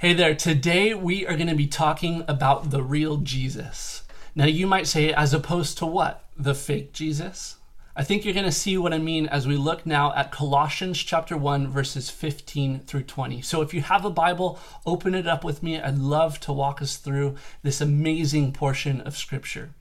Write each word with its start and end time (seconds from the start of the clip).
Hey 0.00 0.14
there, 0.14 0.34
today 0.34 0.94
we 0.94 1.26
are 1.26 1.36
going 1.36 1.50
to 1.50 1.54
be 1.54 1.66
talking 1.66 2.24
about 2.26 2.70
the 2.70 2.82
real 2.82 3.18
Jesus. 3.18 4.02
Now, 4.34 4.46
you 4.46 4.66
might 4.66 4.86
say, 4.86 5.12
as 5.12 5.34
opposed 5.34 5.76
to 5.76 5.84
what? 5.84 6.24
The 6.38 6.54
fake 6.54 6.94
Jesus? 6.94 7.56
I 7.94 8.02
think 8.02 8.24
you're 8.24 8.32
going 8.32 8.46
to 8.46 8.50
see 8.50 8.78
what 8.78 8.94
I 8.94 8.98
mean 8.98 9.26
as 9.26 9.46
we 9.46 9.58
look 9.58 9.84
now 9.84 10.14
at 10.14 10.32
Colossians 10.32 10.96
chapter 11.00 11.36
1, 11.36 11.68
verses 11.68 12.08
15 12.08 12.80
through 12.80 13.02
20. 13.02 13.42
So 13.42 13.60
if 13.60 13.74
you 13.74 13.82
have 13.82 14.06
a 14.06 14.10
Bible, 14.10 14.58
open 14.86 15.14
it 15.14 15.26
up 15.26 15.44
with 15.44 15.62
me. 15.62 15.78
I'd 15.78 15.98
love 15.98 16.40
to 16.40 16.52
walk 16.54 16.80
us 16.80 16.96
through 16.96 17.34
this 17.62 17.82
amazing 17.82 18.54
portion 18.54 19.02
of 19.02 19.18
Scripture. 19.18 19.74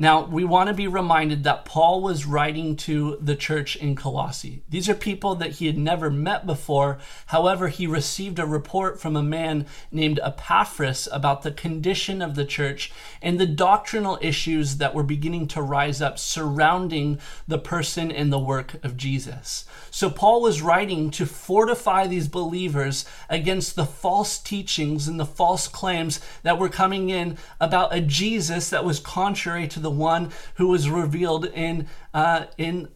Now, 0.00 0.24
we 0.24 0.44
want 0.44 0.68
to 0.68 0.74
be 0.74 0.88
reminded 0.88 1.44
that 1.44 1.66
Paul 1.66 2.00
was 2.00 2.24
writing 2.24 2.74
to 2.76 3.18
the 3.20 3.36
church 3.36 3.76
in 3.76 3.94
Colossae. 3.94 4.62
These 4.66 4.88
are 4.88 4.94
people 4.94 5.34
that 5.34 5.56
he 5.56 5.66
had 5.66 5.76
never 5.76 6.08
met 6.08 6.46
before. 6.46 6.96
However, 7.26 7.68
he 7.68 7.86
received 7.86 8.38
a 8.38 8.46
report 8.46 8.98
from 8.98 9.14
a 9.14 9.22
man 9.22 9.66
named 9.92 10.18
Epaphras 10.22 11.06
about 11.12 11.42
the 11.42 11.50
condition 11.50 12.22
of 12.22 12.34
the 12.34 12.46
church 12.46 12.90
and 13.20 13.38
the 13.38 13.44
doctrinal 13.44 14.18
issues 14.22 14.78
that 14.78 14.94
were 14.94 15.02
beginning 15.02 15.46
to 15.48 15.60
rise 15.60 16.00
up 16.00 16.18
surrounding 16.18 17.18
the 17.46 17.58
person 17.58 18.10
and 18.10 18.32
the 18.32 18.38
work 18.38 18.82
of 18.82 18.96
Jesus. 18.96 19.66
So, 19.90 20.08
Paul 20.08 20.40
was 20.40 20.62
writing 20.62 21.10
to 21.10 21.26
fortify 21.26 22.06
these 22.06 22.26
believers 22.26 23.04
against 23.28 23.76
the 23.76 23.84
false 23.84 24.38
teachings 24.38 25.06
and 25.06 25.20
the 25.20 25.26
false 25.26 25.68
claims 25.68 26.22
that 26.42 26.58
were 26.58 26.70
coming 26.70 27.10
in 27.10 27.36
about 27.60 27.94
a 27.94 28.00
Jesus 28.00 28.70
that 28.70 28.82
was 28.82 28.98
contrary 28.98 29.68
to 29.68 29.78
the 29.78 29.89
the 29.90 29.96
one 29.96 30.30
who 30.54 30.68
was 30.68 30.88
revealed 30.88 31.46
in 31.46 31.88
uh, 32.14 32.44
in 32.56 32.88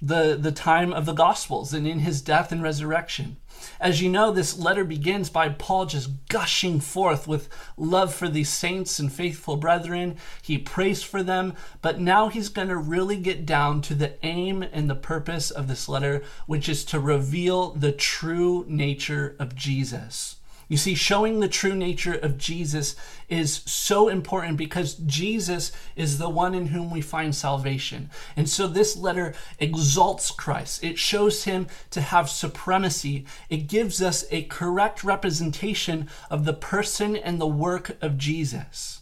the 0.00 0.38
the 0.40 0.52
time 0.52 0.92
of 0.92 1.04
the 1.04 1.12
Gospels 1.12 1.74
and 1.74 1.86
in 1.86 1.98
his 2.00 2.22
death 2.22 2.52
and 2.52 2.62
resurrection. 2.62 3.36
As 3.80 4.00
you 4.00 4.08
know, 4.08 4.30
this 4.30 4.56
letter 4.56 4.84
begins 4.84 5.28
by 5.28 5.50
Paul 5.50 5.86
just 5.86 6.28
gushing 6.28 6.80
forth 6.80 7.26
with 7.26 7.48
love 7.76 8.14
for 8.14 8.28
these 8.28 8.48
saints 8.48 8.98
and 8.98 9.12
faithful 9.12 9.56
brethren. 9.56 10.16
He 10.40 10.56
prays 10.56 11.02
for 11.02 11.22
them, 11.22 11.54
but 11.82 12.00
now 12.00 12.28
he's 12.28 12.48
going 12.48 12.68
to 12.68 12.76
really 12.76 13.18
get 13.18 13.44
down 13.44 13.82
to 13.82 13.94
the 13.94 14.14
aim 14.24 14.62
and 14.62 14.88
the 14.88 14.94
purpose 14.94 15.50
of 15.50 15.68
this 15.68 15.88
letter, 15.88 16.22
which 16.46 16.68
is 16.68 16.84
to 16.86 17.00
reveal 17.00 17.72
the 17.72 17.92
true 17.92 18.64
nature 18.68 19.36
of 19.38 19.54
Jesus. 19.54 20.36
You 20.70 20.76
see, 20.76 20.94
showing 20.94 21.40
the 21.40 21.48
true 21.48 21.74
nature 21.74 22.14
of 22.14 22.38
Jesus 22.38 22.94
is 23.28 23.62
so 23.66 24.08
important 24.08 24.56
because 24.56 24.94
Jesus 24.94 25.72
is 25.96 26.18
the 26.18 26.28
one 26.28 26.54
in 26.54 26.66
whom 26.66 26.92
we 26.92 27.00
find 27.00 27.34
salvation. 27.34 28.08
And 28.36 28.48
so 28.48 28.68
this 28.68 28.96
letter 28.96 29.34
exalts 29.58 30.30
Christ, 30.30 30.84
it 30.84 30.96
shows 30.96 31.42
him 31.42 31.66
to 31.90 32.00
have 32.00 32.30
supremacy, 32.30 33.26
it 33.48 33.66
gives 33.66 34.00
us 34.00 34.24
a 34.30 34.44
correct 34.44 35.02
representation 35.02 36.08
of 36.30 36.44
the 36.44 36.54
person 36.54 37.16
and 37.16 37.40
the 37.40 37.48
work 37.48 37.96
of 38.00 38.16
Jesus. 38.16 39.00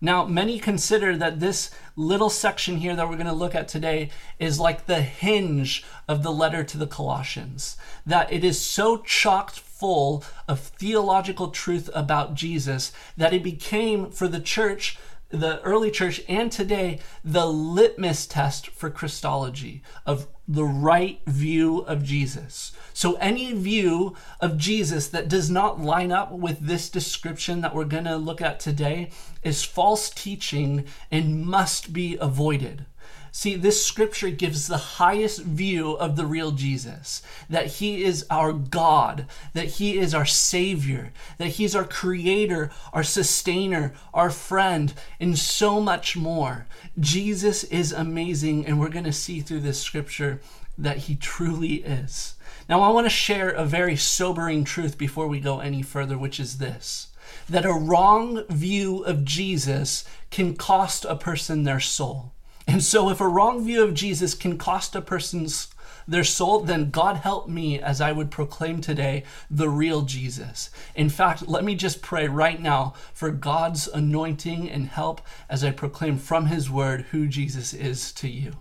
Now, 0.00 0.24
many 0.24 0.60
consider 0.60 1.16
that 1.16 1.40
this 1.40 1.72
little 1.96 2.30
section 2.30 2.76
here 2.76 2.94
that 2.94 3.08
we're 3.08 3.16
going 3.16 3.26
to 3.26 3.32
look 3.32 3.56
at 3.56 3.66
today 3.66 4.10
is 4.38 4.60
like 4.60 4.86
the 4.86 5.02
hinge 5.02 5.84
of 6.06 6.22
the 6.22 6.32
letter 6.32 6.62
to 6.62 6.78
the 6.78 6.86
Colossians, 6.86 7.76
that 8.06 8.32
it 8.32 8.44
is 8.44 8.60
so 8.60 8.98
chocked 8.98 9.58
full 9.80 10.22
of 10.46 10.60
theological 10.60 11.48
truth 11.48 11.88
about 11.94 12.34
Jesus 12.34 12.92
that 13.16 13.32
it 13.32 13.42
became 13.42 14.10
for 14.10 14.28
the 14.28 14.40
church, 14.40 14.98
the 15.30 15.60
early 15.62 15.90
church, 15.90 16.20
and 16.28 16.52
today, 16.52 16.98
the 17.24 17.46
litmus 17.46 18.26
test 18.26 18.68
for 18.68 18.90
Christology 18.90 19.82
of 20.04 20.28
the 20.46 20.64
right 20.64 21.20
view 21.26 21.78
of 21.78 22.02
Jesus. 22.02 22.72
So, 22.92 23.14
any 23.14 23.54
view 23.54 24.16
of 24.40 24.58
Jesus 24.58 25.08
that 25.08 25.28
does 25.28 25.48
not 25.48 25.80
line 25.80 26.12
up 26.12 26.30
with 26.32 26.60
this 26.60 26.90
description 26.90 27.62
that 27.62 27.74
we're 27.74 27.84
going 27.84 28.04
to 28.04 28.16
look 28.16 28.42
at 28.42 28.60
today 28.60 29.10
is 29.42 29.62
false 29.62 30.10
teaching 30.10 30.84
and 31.10 31.46
must 31.46 31.92
be 31.92 32.18
avoided. 32.20 32.84
See, 33.32 33.54
this 33.54 33.84
scripture 33.84 34.30
gives 34.30 34.66
the 34.66 34.76
highest 34.76 35.42
view 35.42 35.92
of 35.92 36.16
the 36.16 36.26
real 36.26 36.50
Jesus 36.50 37.22
that 37.48 37.66
he 37.66 38.02
is 38.02 38.26
our 38.28 38.52
God, 38.52 39.26
that 39.54 39.66
he 39.66 39.98
is 39.98 40.14
our 40.14 40.26
Savior, 40.26 41.12
that 41.38 41.48
he's 41.48 41.76
our 41.76 41.84
Creator, 41.84 42.70
our 42.92 43.04
Sustainer, 43.04 43.92
our 44.12 44.30
friend, 44.30 44.92
and 45.20 45.38
so 45.38 45.80
much 45.80 46.16
more. 46.16 46.66
Jesus 46.98 47.64
is 47.64 47.92
amazing, 47.92 48.66
and 48.66 48.80
we're 48.80 48.88
going 48.88 49.04
to 49.04 49.12
see 49.12 49.40
through 49.40 49.60
this 49.60 49.80
scripture 49.80 50.40
that 50.76 50.98
he 50.98 51.14
truly 51.14 51.74
is. 51.74 52.34
Now, 52.68 52.80
I 52.82 52.90
want 52.90 53.06
to 53.06 53.10
share 53.10 53.50
a 53.50 53.64
very 53.64 53.96
sobering 53.96 54.64
truth 54.64 54.96
before 54.96 55.28
we 55.28 55.40
go 55.40 55.60
any 55.60 55.82
further, 55.82 56.18
which 56.18 56.40
is 56.40 56.58
this 56.58 57.08
that 57.48 57.64
a 57.64 57.72
wrong 57.72 58.44
view 58.48 59.04
of 59.04 59.24
Jesus 59.24 60.04
can 60.30 60.54
cost 60.54 61.04
a 61.04 61.16
person 61.16 61.62
their 61.62 61.80
soul. 61.80 62.32
And 62.70 62.84
so, 62.84 63.10
if 63.10 63.20
a 63.20 63.26
wrong 63.26 63.64
view 63.64 63.82
of 63.82 63.94
Jesus 63.94 64.32
can 64.32 64.56
cost 64.56 64.94
a 64.94 65.00
person's 65.00 65.74
their 66.06 66.22
soul, 66.22 66.60
then 66.60 66.90
God 66.90 67.16
help 67.16 67.48
me 67.48 67.80
as 67.80 68.00
I 68.00 68.12
would 68.12 68.30
proclaim 68.30 68.80
today 68.80 69.24
the 69.50 69.68
real 69.68 70.02
Jesus. 70.02 70.70
In 70.94 71.08
fact, 71.08 71.48
let 71.48 71.64
me 71.64 71.74
just 71.74 72.00
pray 72.00 72.28
right 72.28 72.62
now 72.62 72.94
for 73.12 73.32
God's 73.32 73.88
anointing 73.88 74.70
and 74.70 74.86
help 74.86 75.20
as 75.48 75.64
I 75.64 75.72
proclaim 75.72 76.16
from 76.16 76.46
His 76.46 76.70
Word 76.70 77.06
who 77.10 77.26
Jesus 77.26 77.74
is 77.74 78.12
to 78.12 78.28
you. 78.28 78.52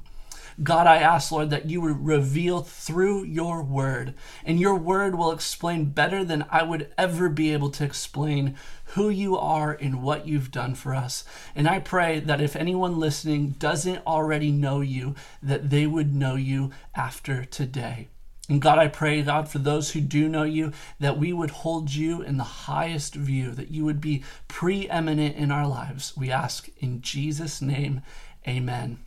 God, 0.62 0.88
I 0.88 0.97
ask, 0.97 1.31
Lord, 1.31 1.52
that 1.52 1.70
you 1.70 1.80
would 1.81 2.06
reveal 2.06 2.62
through 2.62 3.24
your 3.24 3.64
word, 3.64 4.14
and 4.44 4.59
your 4.59 4.75
word 4.75 5.16
will 5.16 5.31
explain 5.31 5.86
better 5.86 6.25
than 6.25 6.46
I 6.50 6.64
would 6.64 6.92
ever 6.97 7.30
be 7.30 7.53
able 7.53 7.70
to 7.72 7.86
explain 7.86 8.56
who 8.96 9.09
you 9.09 9.38
are 9.38 9.72
and 9.72 10.02
what 10.02 10.28
you've 10.28 10.52
done 10.52 10.75
for 10.75 10.94
us. 10.94 11.24
And 11.56 11.68
I 11.68 11.80
pray 11.80 12.20
that 12.20 12.42
if 12.42 12.56
anyone 12.56 13.00
listening 13.00 13.52
doesn't 13.52 14.06
already 14.06 14.52
know 14.52 14.81
you, 14.81 15.16
that 15.42 15.70
they 15.70 15.88
would 15.88 16.14
know 16.14 16.36
you 16.36 16.72
after 16.94 17.46
today. 17.46 18.09
And 18.50 18.62
God, 18.62 18.80
I 18.80 18.88
pray, 18.88 19.22
God, 19.22 19.47
for 19.47 19.59
those 19.59 19.91
who 19.91 20.02
do 20.02 20.28
know 20.28 20.44
you, 20.44 20.74
that 21.00 21.20
we 21.20 21.31
would 21.31 21.52
hold 21.52 21.94
you 21.94 22.22
in 22.22 22.38
the 22.38 22.44
highest 22.44 23.14
view, 23.14 23.52
that 23.52 23.70
you 23.70 23.86
would 23.86 24.02
be 24.02 24.24
preeminent 24.47 25.36
in 25.36 25.52
our 25.52 25.68
lives. 25.68 26.18
We 26.18 26.31
ask 26.31 26.68
in 26.80 27.02
Jesus' 27.02 27.62
name, 27.62 28.02
amen. 28.47 28.97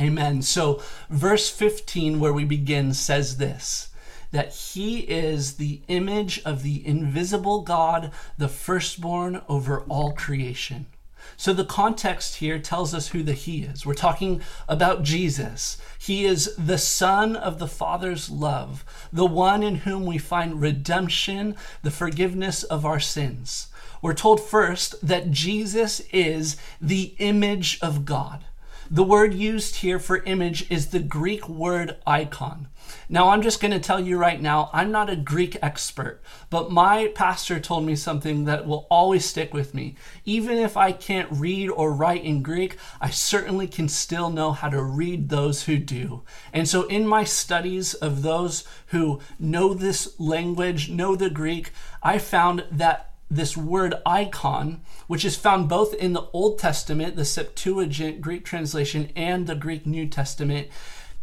Amen. 0.00 0.42
So, 0.42 0.82
verse 1.10 1.50
15, 1.50 2.18
where 2.18 2.32
we 2.32 2.44
begin, 2.44 2.94
says 2.94 3.36
this 3.36 3.88
that 4.32 4.54
he 4.54 5.00
is 5.00 5.56
the 5.56 5.82
image 5.88 6.40
of 6.42 6.62
the 6.62 6.86
invisible 6.86 7.60
God, 7.60 8.10
the 8.38 8.48
firstborn 8.48 9.42
over 9.46 9.80
all 9.90 10.12
creation. 10.12 10.86
So 11.36 11.52
the 11.52 11.64
context 11.64 12.36
here 12.36 12.58
tells 12.58 12.94
us 12.94 13.08
who 13.08 13.22
the 13.22 13.32
He 13.32 13.62
is. 13.62 13.86
We're 13.86 13.94
talking 13.94 14.42
about 14.68 15.02
Jesus. 15.02 15.76
He 15.98 16.24
is 16.24 16.54
the 16.56 16.78
Son 16.78 17.36
of 17.36 17.58
the 17.58 17.68
Father's 17.68 18.30
love, 18.30 18.84
the 19.12 19.26
one 19.26 19.62
in 19.62 19.76
whom 19.76 20.06
we 20.06 20.18
find 20.18 20.60
redemption, 20.60 21.56
the 21.82 21.90
forgiveness 21.90 22.62
of 22.64 22.84
our 22.84 23.00
sins. 23.00 23.68
We're 24.00 24.14
told 24.14 24.40
first 24.40 25.06
that 25.06 25.30
Jesus 25.30 26.00
is 26.12 26.56
the 26.80 27.14
image 27.18 27.78
of 27.80 28.04
God. 28.04 28.44
The 28.92 29.02
word 29.02 29.32
used 29.32 29.76
here 29.76 29.98
for 29.98 30.18
image 30.18 30.70
is 30.70 30.88
the 30.88 30.98
Greek 30.98 31.48
word 31.48 31.96
icon. 32.06 32.68
Now, 33.08 33.30
I'm 33.30 33.40
just 33.40 33.58
going 33.58 33.70
to 33.70 33.80
tell 33.80 33.98
you 33.98 34.18
right 34.18 34.38
now, 34.38 34.68
I'm 34.70 34.90
not 34.90 35.08
a 35.08 35.16
Greek 35.16 35.56
expert, 35.62 36.20
but 36.50 36.70
my 36.70 37.06
pastor 37.14 37.58
told 37.58 37.86
me 37.86 37.96
something 37.96 38.44
that 38.44 38.66
will 38.66 38.86
always 38.90 39.24
stick 39.24 39.54
with 39.54 39.72
me. 39.72 39.96
Even 40.26 40.58
if 40.58 40.76
I 40.76 40.92
can't 40.92 41.32
read 41.32 41.70
or 41.70 41.94
write 41.94 42.22
in 42.22 42.42
Greek, 42.42 42.76
I 43.00 43.08
certainly 43.08 43.66
can 43.66 43.88
still 43.88 44.28
know 44.28 44.52
how 44.52 44.68
to 44.68 44.82
read 44.82 45.30
those 45.30 45.62
who 45.62 45.78
do. 45.78 46.24
And 46.52 46.68
so, 46.68 46.82
in 46.82 47.06
my 47.06 47.24
studies 47.24 47.94
of 47.94 48.20
those 48.20 48.64
who 48.88 49.20
know 49.38 49.72
this 49.72 50.20
language, 50.20 50.90
know 50.90 51.16
the 51.16 51.30
Greek, 51.30 51.70
I 52.02 52.18
found 52.18 52.66
that 52.70 53.11
this 53.32 53.56
word 53.56 53.94
icon, 54.04 54.82
which 55.06 55.24
is 55.24 55.36
found 55.36 55.68
both 55.68 55.94
in 55.94 56.12
the 56.12 56.26
Old 56.32 56.58
Testament, 56.58 57.16
the 57.16 57.24
Septuagint 57.24 58.20
Greek 58.20 58.44
translation, 58.44 59.10
and 59.16 59.46
the 59.46 59.54
Greek 59.54 59.86
New 59.86 60.06
Testament, 60.06 60.68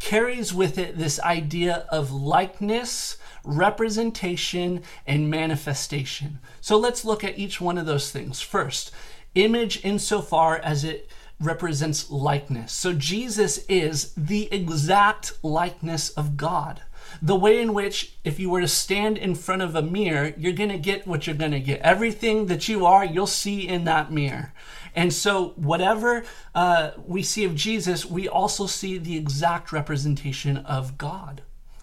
carries 0.00 0.52
with 0.52 0.76
it 0.76 0.98
this 0.98 1.20
idea 1.20 1.86
of 1.88 2.10
likeness, 2.10 3.16
representation, 3.44 4.82
and 5.06 5.30
manifestation. 5.30 6.40
So 6.60 6.76
let's 6.76 7.04
look 7.04 7.22
at 7.22 7.38
each 7.38 7.60
one 7.60 7.78
of 7.78 7.86
those 7.86 8.10
things. 8.10 8.40
First, 8.40 8.90
image 9.34 9.84
insofar 9.84 10.56
as 10.56 10.82
it 10.82 11.08
represents 11.38 12.10
likeness. 12.10 12.72
So 12.72 12.92
Jesus 12.92 13.58
is 13.68 14.12
the 14.16 14.52
exact 14.52 15.32
likeness 15.44 16.10
of 16.10 16.36
God 16.36 16.82
the 17.22 17.36
way 17.36 17.60
in 17.60 17.74
which 17.74 18.14
if 18.24 18.38
you 18.38 18.50
were 18.50 18.60
to 18.60 18.68
stand 18.68 19.18
in 19.18 19.34
front 19.34 19.62
of 19.62 19.74
a 19.74 19.82
mirror, 19.82 20.32
you're 20.36 20.52
going 20.52 20.70
to 20.70 20.78
get 20.78 21.06
what 21.06 21.26
you're 21.26 21.36
going 21.36 21.50
to 21.52 21.60
get. 21.60 21.80
Everything 21.80 22.46
that 22.46 22.68
you 22.68 22.86
are, 22.86 23.04
you'll 23.04 23.26
see 23.26 23.66
in 23.66 23.84
that 23.84 24.12
mirror. 24.12 24.52
And 24.94 25.12
so, 25.12 25.50
whatever 25.56 26.24
uh, 26.54 26.90
we 27.06 27.22
see 27.22 27.44
of 27.44 27.54
Jesus, 27.54 28.04
we 28.04 28.28
also 28.28 28.66
see 28.66 28.98
the 28.98 29.16
exact 29.16 29.72
representation 29.72 30.56
of 30.58 30.98
God. 30.98 31.42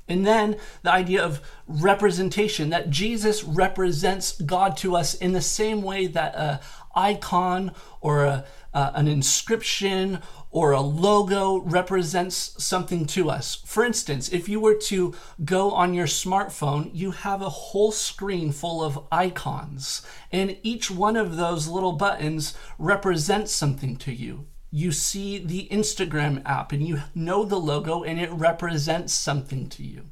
And 0.09 0.25
then 0.25 0.57
the 0.83 0.91
idea 0.91 1.23
of 1.23 1.41
representation, 1.67 2.69
that 2.69 2.89
Jesus 2.89 3.43
represents 3.43 4.39
God 4.41 4.77
to 4.77 4.95
us 4.95 5.13
in 5.13 5.33
the 5.33 5.41
same 5.41 5.81
way 5.81 6.07
that 6.07 6.35
a 6.35 6.61
icon 6.95 7.73
or 8.01 8.25
a, 8.25 8.45
uh, 8.73 8.91
an 8.95 9.07
inscription 9.07 10.19
or 10.51 10.71
a 10.71 10.81
logo 10.81 11.59
represents 11.59 12.63
something 12.63 13.05
to 13.05 13.29
us. 13.29 13.55
For 13.65 13.83
instance, 13.83 14.29
if 14.29 14.47
you 14.47 14.59
were 14.59 14.75
to 14.75 15.13
go 15.43 15.71
on 15.71 15.93
your 15.93 16.07
smartphone, 16.07 16.89
you 16.93 17.11
have 17.11 17.41
a 17.41 17.49
whole 17.49 17.91
screen 17.91 18.51
full 18.51 18.83
of 18.83 19.05
icons, 19.11 20.01
and 20.31 20.57
each 20.63 20.89
one 20.89 21.15
of 21.15 21.35
those 21.35 21.67
little 21.67 21.93
buttons 21.93 22.55
represents 22.77 23.51
something 23.51 23.95
to 23.97 24.13
you. 24.13 24.47
You 24.71 24.91
see 24.91 25.37
the 25.37 25.67
Instagram 25.71 26.41
app 26.45 26.71
and 26.71 26.85
you 26.85 27.01
know 27.15 27.45
the 27.45 27.59
logo, 27.59 28.03
and 28.03 28.19
it 28.19 28.31
represents 28.31 29.13
something 29.13 29.69
to 29.69 29.83
you. 29.83 30.05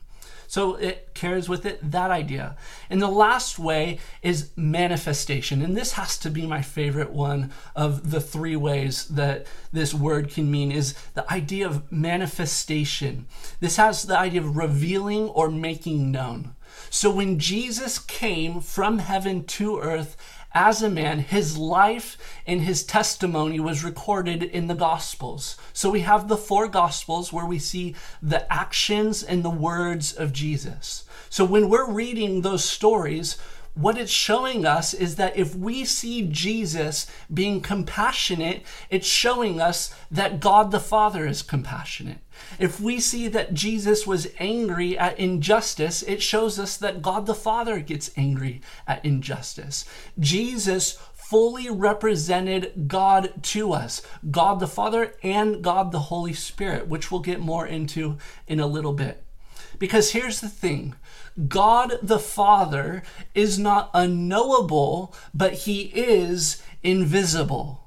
So 0.55 0.75
it 0.75 1.09
carries 1.13 1.49
with 1.49 1.65
it 1.65 1.91
that 1.91 2.11
idea. 2.11 2.55
And 2.89 3.01
the 3.01 3.09
last 3.09 3.59
way 3.59 3.99
is 4.21 4.51
manifestation. 4.55 5.61
And 5.61 5.75
this 5.75 5.91
has 5.99 6.17
to 6.19 6.29
be 6.29 6.45
my 6.45 6.61
favorite 6.61 7.11
one 7.11 7.51
of 7.75 8.11
the 8.11 8.21
three 8.21 8.55
ways 8.55 9.05
that 9.09 9.47
this 9.73 9.93
word 9.93 10.29
can 10.29 10.49
mean 10.49 10.71
is 10.71 10.93
the 11.13 11.29
idea 11.29 11.67
of 11.67 11.91
manifestation. 11.91 13.27
This 13.59 13.75
has 13.75 14.03
the 14.03 14.17
idea 14.17 14.39
of 14.39 14.55
revealing 14.55 15.27
or 15.27 15.49
making 15.49 16.09
known. 16.09 16.55
So 16.89 17.11
when 17.11 17.37
Jesus 17.37 17.99
came 17.99 18.61
from 18.61 18.99
heaven 18.99 19.43
to 19.59 19.79
earth 19.79 20.15
as 20.55 20.81
a 20.81 20.89
man, 20.89 21.19
his 21.19 21.57
life 21.57 22.17
and 22.47 22.61
his 22.61 22.83
testimony 22.83 23.59
was 23.59 23.83
recorded 23.83 24.41
in 24.41 24.67
the 24.67 24.73
Gospels. 24.73 25.57
So 25.73 25.91
we 25.91 25.99
have 25.99 26.27
the 26.27 26.37
four 26.37 26.69
Gospels 26.69 27.33
where 27.33 27.45
we 27.45 27.59
see 27.59 27.93
the 28.23 28.51
actions 28.51 29.21
and 29.21 29.43
the 29.43 29.49
words 29.49 30.13
of 30.13 30.31
Jesus. 30.31 31.03
So 31.29 31.43
when 31.43 31.69
we're 31.69 31.91
reading 31.91 32.41
those 32.41 32.63
stories, 32.63 33.37
what 33.73 33.97
it's 33.97 34.11
showing 34.11 34.65
us 34.65 34.93
is 34.93 35.17
that 35.17 35.35
if 35.35 35.53
we 35.53 35.83
see 35.83 36.29
Jesus 36.31 37.07
being 37.31 37.59
compassionate, 37.59 38.63
it's 38.89 39.05
showing 39.05 39.59
us 39.59 39.93
that 40.09 40.39
God 40.39 40.71
the 40.71 40.79
Father 40.79 41.27
is 41.27 41.41
compassionate. 41.41 42.19
If 42.59 42.79
we 42.79 42.99
see 42.99 43.27
that 43.29 43.53
Jesus 43.53 44.05
was 44.07 44.27
angry 44.39 44.97
at 44.97 45.19
injustice, 45.19 46.03
it 46.03 46.21
shows 46.21 46.59
us 46.59 46.77
that 46.77 47.01
God 47.01 47.25
the 47.25 47.35
Father 47.35 47.79
gets 47.79 48.11
angry 48.15 48.61
at 48.87 49.03
injustice. 49.03 49.85
Jesus 50.19 50.97
fully 51.13 51.69
represented 51.69 52.87
God 52.87 53.33
to 53.41 53.73
us, 53.73 54.01
God 54.29 54.59
the 54.59 54.67
Father 54.67 55.15
and 55.23 55.63
God 55.63 55.91
the 55.91 55.99
Holy 55.99 56.33
Spirit, 56.33 56.87
which 56.87 57.11
we'll 57.11 57.21
get 57.21 57.39
more 57.39 57.65
into 57.65 58.17
in 58.47 58.59
a 58.59 58.67
little 58.67 58.93
bit. 58.93 59.23
Because 59.79 60.11
here's 60.11 60.39
the 60.39 60.49
thing 60.49 60.95
God 61.47 61.99
the 62.01 62.19
Father 62.19 63.03
is 63.33 63.59
not 63.59 63.89
unknowable, 63.93 65.13
but 65.33 65.53
he 65.53 65.83
is 65.93 66.61
invisible. 66.83 67.84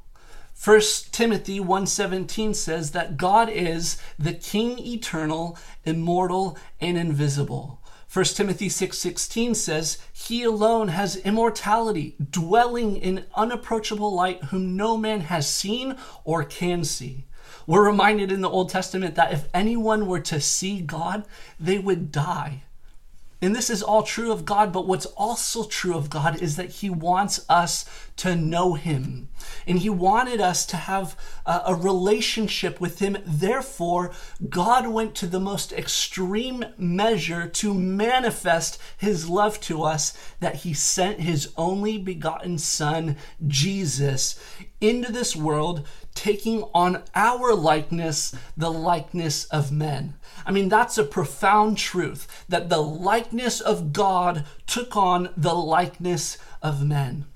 1 0.60 0.81
Timothy 1.12 1.60
1:17 1.60 2.52
says 2.52 2.90
that 2.90 3.16
God 3.16 3.49
is 3.49 3.96
the 4.19 4.32
king 4.32 4.76
eternal, 4.81 5.56
immortal 5.84 6.58
and 6.81 6.99
invisible. 6.99 7.81
1 8.08 8.34
Timothy 8.34 8.69
6:16 8.69 9.55
says, 9.55 9.99
"He 10.12 10.43
alone 10.43 10.88
has 10.88 11.14
immortality, 11.14 12.16
dwelling 12.19 12.96
in 12.96 13.26
unapproachable 13.37 14.12
light, 14.12 14.44
whom 14.44 14.76
no 14.76 14.96
man 14.96 15.20
has 15.20 15.49
seen 15.49 15.96
or 16.25 16.43
can 16.43 16.82
see." 16.82 17.26
We're 17.64 17.87
reminded 17.87 18.32
in 18.32 18.40
the 18.40 18.50
Old 18.50 18.69
Testament 18.69 19.14
that 19.14 19.32
if 19.32 19.44
anyone 19.55 20.08
were 20.08 20.20
to 20.20 20.40
see 20.40 20.81
God, 20.81 21.25
they 21.60 21.78
would 21.78 22.10
die. 22.10 22.64
And 23.40 23.55
this 23.55 23.70
is 23.70 23.82
all 23.84 24.02
true 24.02 24.32
of 24.32 24.44
God, 24.44 24.72
but 24.72 24.88
what's 24.88 25.06
also 25.06 25.62
true 25.62 25.94
of 25.94 26.10
God 26.10 26.43
is 26.43 26.56
that 26.56 26.70
He 26.70 26.90
wants 26.90 27.44
us 27.49 27.84
to 28.19 28.37
know 28.37 28.75
Him. 28.75 29.29
And 29.67 29.79
He 29.79 29.91
wanted 29.91 30.41
us 30.41 30.67
to 30.67 30.76
have 30.76 31.17
a, 31.47 31.62
a, 31.67 31.75
relationship 31.75 32.81
with 32.81 32.99
Him. 32.99 33.17
Therefore, 33.25 34.12
God 34.49 34.88
went 34.88 35.15
to 35.17 35.26
the 35.26 35.41
most 35.41 35.73
extreme 35.73 36.65
measure 36.76 37.49
to 37.49 37.75
manifest 37.75 38.81
His 38.97 39.29
love 39.29 39.61
to 39.62 39.82
us 39.82 40.17
that 40.41 40.56
He 40.56 40.75
sent 40.75 41.20
His 41.20 41.53
only 41.56 41.99
begotten 41.99 42.59
Son, 42.59 43.17
Jesus, 43.47 44.38
into 44.81 45.12
this 45.12 45.35
world, 45.35 45.87
taking 46.15 46.65
on 46.75 47.05
our 47.15 47.55
likeness, 47.55 48.35
the 48.56 48.70
likeness 48.70 49.44
of 49.47 49.70
men. 49.70 50.15
I 50.44 50.50
mean, 50.50 50.69
that's 50.69 50.99
a 50.99 51.05
profound 51.05 51.79
truth 51.79 52.44
that 52.49 52.69
the 52.69 52.82
likeness 52.82 53.61
of 53.61 53.93
God 53.93 54.44
took 54.67 54.97
on 54.97 55.31
the 55.37 55.55
likeness 55.55 56.38
of 56.61 56.85
men. 56.85 57.26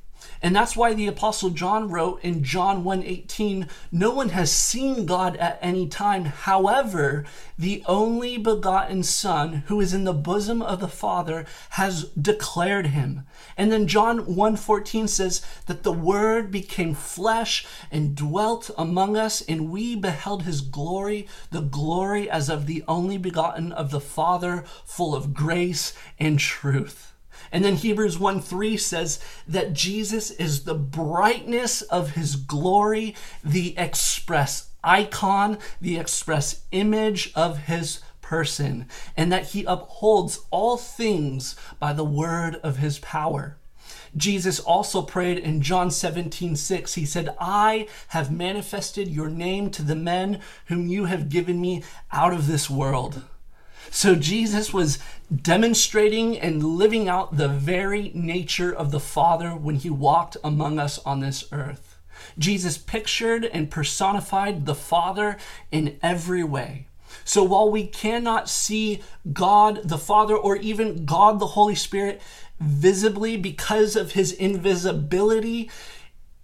And 0.44 0.56
that's 0.56 0.74
why 0.74 0.92
the 0.92 1.06
apostle 1.06 1.50
John 1.50 1.88
wrote 1.88 2.18
in 2.24 2.42
John 2.42 2.82
1:18, 2.82 3.68
no 3.92 4.10
one 4.10 4.30
has 4.30 4.50
seen 4.50 5.06
God 5.06 5.36
at 5.36 5.56
any 5.62 5.86
time. 5.86 6.24
However, 6.24 7.24
the 7.56 7.84
only 7.86 8.38
begotten 8.38 9.04
son 9.04 9.62
who 9.68 9.80
is 9.80 9.94
in 9.94 10.02
the 10.02 10.12
bosom 10.12 10.60
of 10.60 10.80
the 10.80 10.88
Father 10.88 11.46
has 11.70 12.06
declared 12.20 12.88
him. 12.88 13.24
And 13.56 13.70
then 13.70 13.86
John 13.86 14.26
1:14 14.26 15.06
says 15.06 15.42
that 15.66 15.84
the 15.84 15.92
word 15.92 16.50
became 16.50 16.92
flesh 16.92 17.64
and 17.92 18.16
dwelt 18.16 18.68
among 18.76 19.16
us 19.16 19.42
and 19.42 19.70
we 19.70 19.94
beheld 19.94 20.42
his 20.42 20.60
glory, 20.60 21.28
the 21.52 21.60
glory 21.62 22.28
as 22.28 22.48
of 22.48 22.66
the 22.66 22.82
only 22.88 23.16
begotten 23.16 23.70
of 23.70 23.92
the 23.92 24.00
Father, 24.00 24.64
full 24.84 25.14
of 25.14 25.34
grace 25.34 25.92
and 26.18 26.40
truth. 26.40 27.11
And 27.52 27.64
then 27.64 27.76
Hebrews 27.76 28.18
1 28.18 28.40
3 28.40 28.76
says 28.78 29.20
that 29.46 29.74
Jesus 29.74 30.30
is 30.30 30.64
the 30.64 30.74
brightness 30.74 31.82
of 31.82 32.12
his 32.12 32.34
glory, 32.36 33.14
the 33.44 33.78
express 33.78 34.70
icon, 34.82 35.58
the 35.80 35.98
express 35.98 36.62
image 36.72 37.30
of 37.34 37.58
his 37.58 38.00
person, 38.22 38.88
and 39.16 39.30
that 39.30 39.48
he 39.48 39.64
upholds 39.64 40.40
all 40.50 40.78
things 40.78 41.54
by 41.78 41.92
the 41.92 42.04
word 42.04 42.56
of 42.56 42.78
his 42.78 42.98
power. 42.98 43.58
Jesus 44.16 44.60
also 44.60 45.02
prayed 45.02 45.38
in 45.38 45.62
John 45.62 45.90
17, 45.90 46.56
6. 46.56 46.94
He 46.94 47.06
said, 47.06 47.34
I 47.38 47.88
have 48.08 48.30
manifested 48.30 49.08
your 49.08 49.28
name 49.28 49.70
to 49.70 49.82
the 49.82 49.96
men 49.96 50.40
whom 50.66 50.86
you 50.86 51.06
have 51.06 51.28
given 51.28 51.60
me 51.60 51.82
out 52.10 52.32
of 52.32 52.46
this 52.46 52.68
world. 52.68 53.22
So 53.90 54.14
Jesus 54.14 54.72
was 54.72 54.98
demonstrating 55.34 56.38
and 56.38 56.64
living 56.64 57.08
out 57.08 57.36
the 57.36 57.48
very 57.48 58.10
nature 58.14 58.72
of 58.74 58.90
the 58.90 59.00
Father 59.00 59.50
when 59.50 59.76
he 59.76 59.90
walked 59.90 60.36
among 60.42 60.78
us 60.78 60.98
on 61.00 61.20
this 61.20 61.44
earth. 61.52 61.98
Jesus 62.38 62.78
pictured 62.78 63.44
and 63.44 63.70
personified 63.70 64.66
the 64.66 64.74
Father 64.74 65.36
in 65.70 65.98
every 66.02 66.44
way. 66.44 66.86
So 67.24 67.42
while 67.42 67.70
we 67.70 67.86
cannot 67.86 68.48
see 68.48 69.02
God 69.32 69.80
the 69.84 69.98
Father 69.98 70.36
or 70.36 70.56
even 70.56 71.04
God 71.04 71.38
the 71.38 71.48
Holy 71.48 71.74
Spirit 71.74 72.20
visibly 72.58 73.36
because 73.36 73.96
of 73.96 74.12
his 74.12 74.32
invisibility 74.32 75.70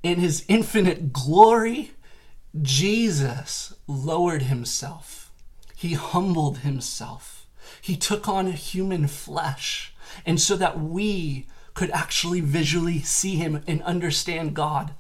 and 0.04 0.20
his 0.20 0.44
infinite 0.48 1.12
glory, 1.12 1.92
Jesus 2.60 3.74
lowered 3.86 4.42
himself. 4.42 5.17
He 5.78 5.94
humbled 5.94 6.58
himself. 6.58 7.46
He 7.80 7.96
took 7.96 8.28
on 8.28 8.50
human 8.50 9.06
flesh. 9.06 9.94
And 10.26 10.40
so 10.40 10.56
that 10.56 10.80
we 10.80 11.46
could 11.74 11.92
actually 11.92 12.40
visually 12.40 13.00
see 13.00 13.36
him 13.36 13.62
and 13.68 13.80
understand 13.84 14.56
God. 14.56 14.94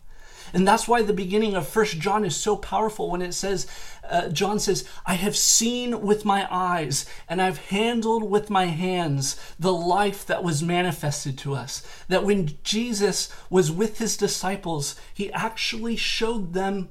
And 0.52 0.68
that's 0.68 0.86
why 0.86 1.02
the 1.02 1.12
beginning 1.12 1.56
of 1.56 1.66
First 1.66 1.98
John 1.98 2.24
is 2.24 2.36
so 2.36 2.54
powerful 2.54 3.10
when 3.10 3.22
it 3.22 3.34
says, 3.34 3.66
uh, 4.08 4.28
John 4.28 4.60
says, 4.60 4.88
I 5.04 5.14
have 5.14 5.36
seen 5.36 6.00
with 6.00 6.24
my 6.24 6.46
eyes 6.48 7.06
and 7.28 7.42
I've 7.42 7.58
handled 7.58 8.30
with 8.30 8.48
my 8.48 8.66
hands 8.66 9.34
the 9.58 9.72
life 9.72 10.24
that 10.26 10.44
was 10.44 10.62
manifested 10.62 11.36
to 11.38 11.56
us. 11.56 11.82
That 12.06 12.24
when 12.24 12.56
Jesus 12.62 13.34
was 13.50 13.72
with 13.72 13.98
his 13.98 14.16
disciples, 14.16 14.94
he 15.12 15.32
actually 15.32 15.96
showed 15.96 16.52
them 16.52 16.90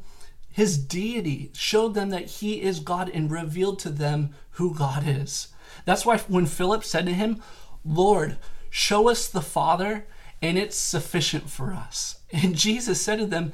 his 0.58 0.80
deity, 0.80 1.52
showed 1.54 1.94
them 1.94 2.10
that 2.10 2.26
he 2.26 2.64
is 2.64 2.80
God 2.80 3.12
and 3.14 3.30
revealed 3.30 3.78
to 3.78 3.92
them 3.92 4.32
who 4.54 4.74
God 4.74 5.04
is. 5.06 5.50
That's 5.86 6.04
why 6.04 6.18
when 6.18 6.48
Philip 6.48 6.84
said 6.84 7.06
to 7.06 7.14
him, 7.14 7.44
Lord, 7.86 8.38
show 8.72 9.08
us 9.08 9.28
the 9.28 9.44
Father, 9.44 10.08
and 10.42 10.58
it's 10.58 10.76
sufficient 10.76 11.48
for 11.48 11.74
us. 11.74 12.22
And 12.32 12.56
Jesus 12.66 13.00
said 13.00 13.20
to 13.20 13.28
them, 13.28 13.52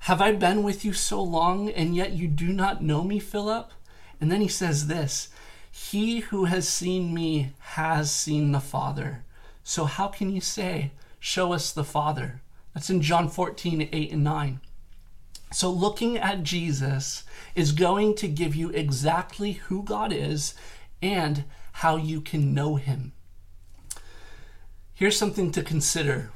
Have 0.00 0.20
I 0.20 0.32
been 0.32 0.64
with 0.64 0.84
you 0.84 0.92
so 0.92 1.22
long, 1.22 1.70
and 1.70 1.94
yet 1.94 2.14
you 2.14 2.26
do 2.26 2.48
not 2.48 2.82
know 2.82 3.04
me, 3.04 3.20
Philip? 3.20 3.70
And 4.20 4.32
then 4.32 4.40
he 4.40 4.48
says 4.48 4.88
this 4.88 5.28
He 5.70 6.18
who 6.18 6.46
has 6.46 6.68
seen 6.68 7.14
me 7.14 7.52
has 7.60 8.10
seen 8.10 8.50
the 8.50 8.58
Father. 8.58 9.22
So 9.62 9.84
how 9.84 10.08
can 10.08 10.32
you 10.32 10.40
say, 10.40 10.90
Show 11.20 11.52
us 11.52 11.70
the 11.70 11.84
Father? 11.84 12.42
That's 12.74 12.90
in 12.90 13.02
John 13.02 13.28
14, 13.28 13.88
8 13.92 14.10
and 14.10 14.24
9. 14.24 14.60
So 15.52 15.70
looking 15.70 16.16
at 16.16 16.42
Jesus 16.42 17.24
is 17.54 17.72
going 17.72 18.14
to 18.16 18.28
give 18.28 18.54
you 18.54 18.70
exactly 18.70 19.52
who 19.52 19.82
God 19.82 20.12
is 20.12 20.54
and 21.02 21.44
how 21.72 21.96
you 21.96 22.20
can 22.20 22.54
know 22.54 22.76
him. 22.76 23.12
Here's 24.94 25.18
something 25.18 25.50
to 25.52 25.62
consider. 25.62 26.30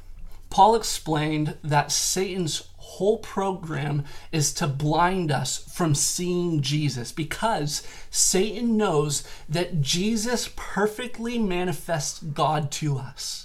Paul 0.50 0.75
explained 0.75 1.59
that 1.62 1.92
Satan's 1.92 2.68
whole 2.76 3.18
program 3.18 4.04
is 4.30 4.52
to 4.54 4.66
blind 4.66 5.30
us 5.33 5.59
from 5.75 5.94
seeing 5.94 6.62
Jesus 6.62 7.12
because 7.12 7.83
Satan 8.11 8.76
knows 8.76 9.25
that 9.49 9.80
Jesus 9.80 10.50
perfectly 10.54 11.38
manifests 11.38 12.21
God 12.21 12.71
to 12.73 12.97
us. 12.97 13.43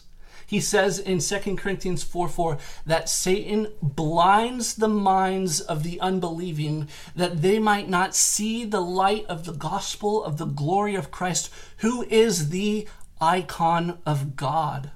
He 0.50 0.60
says 0.60 0.98
in 0.98 1.20
2 1.20 1.58
Corinthians 1.58 2.02
4 2.02 2.28
4 2.28 2.58
that 2.84 3.08
Satan 3.08 3.68
blinds 3.84 4.74
the 4.74 4.88
minds 4.88 5.62
of 5.62 5.84
the 5.84 6.02
unbelieving 6.02 6.88
that 7.16 7.44
they 7.44 7.60
might 7.60 7.88
not 7.88 8.16
see 8.16 8.66
the 8.66 8.82
light 8.82 9.28
of 9.28 9.46
the 9.46 9.54
gospel 9.54 10.24
of 10.24 10.38
the 10.40 10.48
glory 10.48 10.96
of 10.96 11.12
Christ, 11.12 11.52
who 11.78 12.02
is 12.10 12.50
the 12.50 12.88
icon 13.22 14.00
of 14.08 14.36
God. 14.36 14.90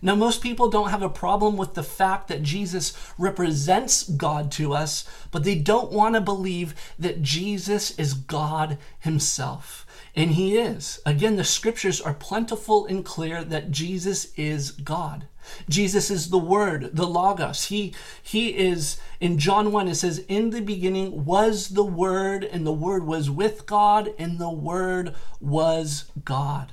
Now, 0.00 0.14
most 0.14 0.42
people 0.42 0.68
don't 0.68 0.90
have 0.90 1.02
a 1.02 1.08
problem 1.08 1.56
with 1.56 1.74
the 1.74 1.82
fact 1.82 2.28
that 2.28 2.42
Jesus 2.42 2.96
represents 3.18 4.04
God 4.04 4.50
to 4.52 4.72
us, 4.72 5.08
but 5.30 5.44
they 5.44 5.56
don't 5.56 5.92
want 5.92 6.14
to 6.14 6.20
believe 6.20 6.74
that 6.98 7.22
Jesus 7.22 7.98
is 7.98 8.14
God 8.14 8.78
Himself. 9.00 9.86
And 10.14 10.32
He 10.32 10.56
is. 10.56 11.00
Again, 11.04 11.36
the 11.36 11.44
scriptures 11.44 12.00
are 12.00 12.14
plentiful 12.14 12.86
and 12.86 13.04
clear 13.04 13.44
that 13.44 13.70
Jesus 13.70 14.32
is 14.36 14.70
God. 14.70 15.26
Jesus 15.68 16.10
is 16.10 16.30
the 16.30 16.38
Word, 16.38 16.90
the 16.94 17.06
Logos. 17.06 17.66
He, 17.66 17.94
he 18.22 18.50
is, 18.50 19.00
in 19.20 19.38
John 19.38 19.72
1, 19.72 19.88
it 19.88 19.94
says, 19.94 20.24
In 20.28 20.50
the 20.50 20.60
beginning 20.60 21.24
was 21.24 21.70
the 21.70 21.84
Word, 21.84 22.44
and 22.44 22.66
the 22.66 22.72
Word 22.72 23.06
was 23.06 23.30
with 23.30 23.66
God, 23.66 24.12
and 24.18 24.38
the 24.38 24.50
Word 24.50 25.14
was 25.40 26.10
God. 26.24 26.72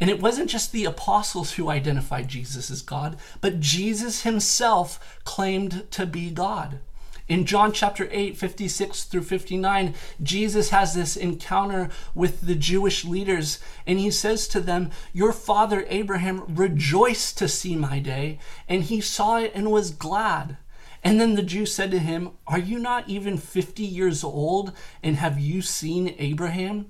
And 0.00 0.10
it 0.10 0.22
wasn't 0.22 0.50
just 0.50 0.70
the 0.72 0.84
apostles 0.84 1.52
who 1.52 1.68
identified 1.68 2.28
Jesus 2.28 2.70
as 2.70 2.82
God, 2.82 3.16
but 3.40 3.60
Jesus 3.60 4.22
himself 4.22 5.18
claimed 5.24 5.90
to 5.90 6.06
be 6.06 6.30
God. 6.30 6.80
In 7.28 7.44
John 7.44 7.72
chapter 7.72 8.08
8, 8.10 8.38
56 8.38 9.04
through 9.04 9.24
59, 9.24 9.94
Jesus 10.22 10.70
has 10.70 10.94
this 10.94 11.14
encounter 11.14 11.90
with 12.14 12.42
the 12.42 12.54
Jewish 12.54 13.04
leaders, 13.04 13.58
and 13.86 13.98
he 13.98 14.10
says 14.10 14.48
to 14.48 14.62
them, 14.62 14.90
Your 15.12 15.34
father 15.34 15.84
Abraham 15.90 16.44
rejoiced 16.48 17.36
to 17.38 17.48
see 17.48 17.76
my 17.76 17.98
day, 17.98 18.38
and 18.66 18.84
he 18.84 19.02
saw 19.02 19.36
it 19.36 19.52
and 19.54 19.70
was 19.70 19.90
glad. 19.90 20.56
And 21.04 21.20
then 21.20 21.34
the 21.34 21.42
Jews 21.42 21.74
said 21.74 21.90
to 21.90 21.98
him, 21.98 22.30
Are 22.46 22.58
you 22.58 22.78
not 22.78 23.08
even 23.10 23.36
50 23.36 23.84
years 23.84 24.24
old, 24.24 24.72
and 25.02 25.16
have 25.16 25.38
you 25.38 25.60
seen 25.60 26.14
Abraham? 26.18 26.86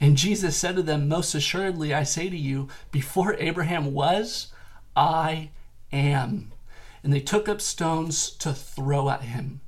And 0.00 0.16
Jesus 0.16 0.56
said 0.56 0.76
to 0.76 0.82
them, 0.82 1.08
Most 1.08 1.34
assuredly, 1.34 1.92
I 1.92 2.04
say 2.04 2.30
to 2.30 2.36
you, 2.36 2.68
before 2.90 3.34
Abraham 3.34 3.92
was, 3.92 4.48
I 4.96 5.50
am. 5.92 6.52
And 7.04 7.12
they 7.12 7.20
took 7.20 7.48
up 7.48 7.60
stones 7.60 8.30
to 8.36 8.54
throw 8.54 9.10
at 9.10 9.22
him. 9.22 9.60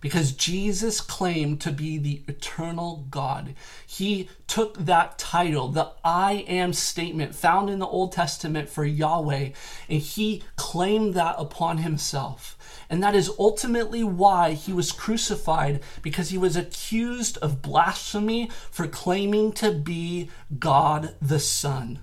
Because 0.00 0.32
Jesus 0.32 1.00
claimed 1.00 1.60
to 1.62 1.72
be 1.72 1.98
the 1.98 2.22
eternal 2.28 3.06
God. 3.10 3.54
He 3.86 4.28
took 4.46 4.78
that 4.78 5.18
title, 5.18 5.68
the 5.68 5.92
I 6.04 6.44
am 6.46 6.72
statement 6.72 7.34
found 7.34 7.68
in 7.68 7.78
the 7.78 7.86
Old 7.86 8.12
Testament 8.12 8.68
for 8.68 8.84
Yahweh, 8.84 9.50
and 9.88 10.00
he 10.00 10.44
claimed 10.56 11.14
that 11.14 11.34
upon 11.38 11.78
himself. 11.78 12.56
And 12.90 13.02
that 13.02 13.14
is 13.14 13.30
ultimately 13.38 14.04
why 14.04 14.52
he 14.52 14.72
was 14.72 14.92
crucified, 14.92 15.80
because 16.00 16.30
he 16.30 16.38
was 16.38 16.56
accused 16.56 17.36
of 17.38 17.60
blasphemy 17.60 18.50
for 18.70 18.86
claiming 18.86 19.52
to 19.54 19.72
be 19.72 20.30
God 20.58 21.14
the 21.20 21.40
Son. 21.40 21.98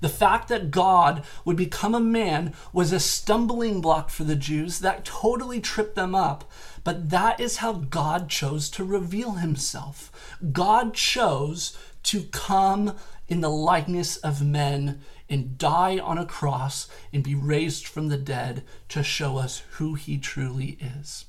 The 0.00 0.08
fact 0.08 0.48
that 0.48 0.70
God 0.70 1.24
would 1.44 1.56
become 1.56 1.94
a 1.94 2.00
man 2.00 2.54
was 2.72 2.92
a 2.92 3.00
stumbling 3.00 3.80
block 3.80 4.10
for 4.10 4.24
the 4.24 4.36
Jews 4.36 4.78
that 4.80 5.04
totally 5.04 5.60
tripped 5.60 5.96
them 5.96 6.14
up. 6.14 6.48
But 6.88 7.10
that 7.10 7.38
is 7.38 7.58
how 7.58 7.74
God 7.74 8.30
chose 8.30 8.70
to 8.70 8.82
reveal 8.82 9.32
himself. 9.32 10.10
God 10.52 10.94
chose 10.94 11.76
to 12.04 12.22
come 12.22 12.96
in 13.28 13.42
the 13.42 13.50
likeness 13.50 14.16
of 14.16 14.40
men 14.40 15.02
and 15.28 15.58
die 15.58 15.98
on 15.98 16.16
a 16.16 16.24
cross 16.24 16.88
and 17.12 17.22
be 17.22 17.34
raised 17.34 17.86
from 17.86 18.08
the 18.08 18.16
dead 18.16 18.64
to 18.88 19.02
show 19.02 19.36
us 19.36 19.64
who 19.72 19.96
he 19.96 20.16
truly 20.16 20.78
is. 20.80 21.26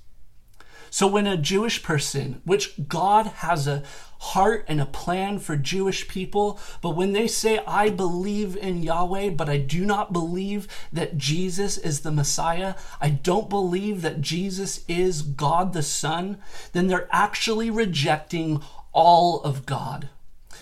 So, 0.89 1.07
when 1.07 1.27
a 1.27 1.35
Jewish 1.35 1.83
person, 1.83 2.41
which 2.45 2.87
God 2.87 3.25
has 3.25 3.67
a 3.67 3.83
heart 4.19 4.65
and 4.67 4.81
a 4.81 4.85
plan 4.85 5.39
for 5.39 5.55
Jewish 5.55 6.07
people, 6.07 6.59
but 6.81 6.95
when 6.95 7.13
they 7.13 7.27
say, 7.27 7.59
I 7.65 7.89
believe 7.89 8.55
in 8.57 8.83
Yahweh, 8.83 9.31
but 9.31 9.49
I 9.49 9.57
do 9.57 9.85
not 9.85 10.13
believe 10.13 10.67
that 10.91 11.17
Jesus 11.17 11.77
is 11.77 12.01
the 12.01 12.11
Messiah, 12.11 12.75
I 12.99 13.09
don't 13.09 13.49
believe 13.49 14.01
that 14.01 14.21
Jesus 14.21 14.83
is 14.87 15.21
God 15.21 15.73
the 15.73 15.83
Son, 15.83 16.37
then 16.73 16.87
they're 16.87 17.09
actually 17.11 17.69
rejecting 17.69 18.61
all 18.91 19.41
of 19.41 19.65
God. 19.65 20.09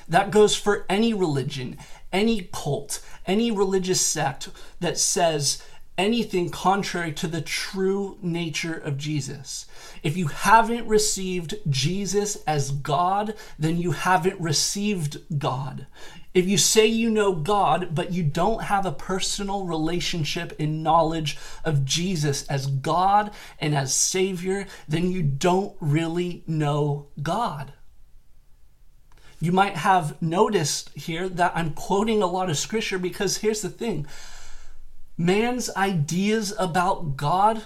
That 0.08 0.32
goes 0.32 0.56
for 0.56 0.86
any 0.88 1.14
religion, 1.14 1.78
any 2.14 2.50
cult, 2.54 3.02
any 3.26 3.52
religious 3.52 4.02
sect 4.02 4.50
that 4.80 4.98
says 4.98 5.62
anything 5.98 6.50
contrary 6.50 7.12
to 7.13 7.27
the 7.27 7.42
true 7.42 8.18
nature 8.22 8.75
of 8.75 8.98
Jesus. 8.98 9.66
If 10.04 10.16
you 10.16 10.27
haven't 10.27 10.88
received 10.88 11.56
Jesus 11.70 12.38
as 12.46 12.72
God, 12.72 13.36
then 13.58 13.77
you 13.77 13.92
haven't 13.92 14.39
received 14.39 15.18
God. 15.39 15.88
If 16.34 16.48
you 16.48 16.60
say 16.60 16.86
you 16.86 17.10
know 17.10 17.34
God, 17.34 17.96
but 17.96 18.12
you 18.12 18.22
don't 18.22 18.63
have 18.63 18.86
a 18.86 18.92
personal 18.92 19.66
relationship 19.66 20.54
and 20.60 20.84
knowledge 20.84 21.38
of 21.66 21.84
Jesus 21.84 22.46
as 22.48 22.68
God 22.68 23.32
and 23.60 23.74
as 23.74 23.94
Savior, 23.94 24.68
then 24.88 25.12
you 25.12 25.24
don't 25.24 25.75
really 25.80 26.44
know 26.46 27.08
God. 27.24 27.74
You 29.39 29.51
might 29.51 29.77
have 29.77 30.22
noticed 30.22 30.89
here 30.96 31.27
that 31.30 31.54
I'm 31.56 31.74
quoting 31.74 32.22
a 32.22 32.27
lot 32.27 32.50
of 32.50 32.58
scripture 32.58 33.00
because 33.00 33.38
here's 33.38 33.62
the 33.62 33.70
thing 33.70 34.06
man's 35.18 35.70
ideas 35.76 36.54
about 36.58 37.18
God 37.18 37.64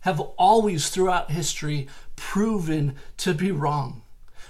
have 0.00 0.20
always 0.20 0.90
throughout 0.90 1.30
history 1.30 1.88
proven 2.16 2.94
to 3.16 3.34
be 3.34 3.50
wrong. 3.50 4.02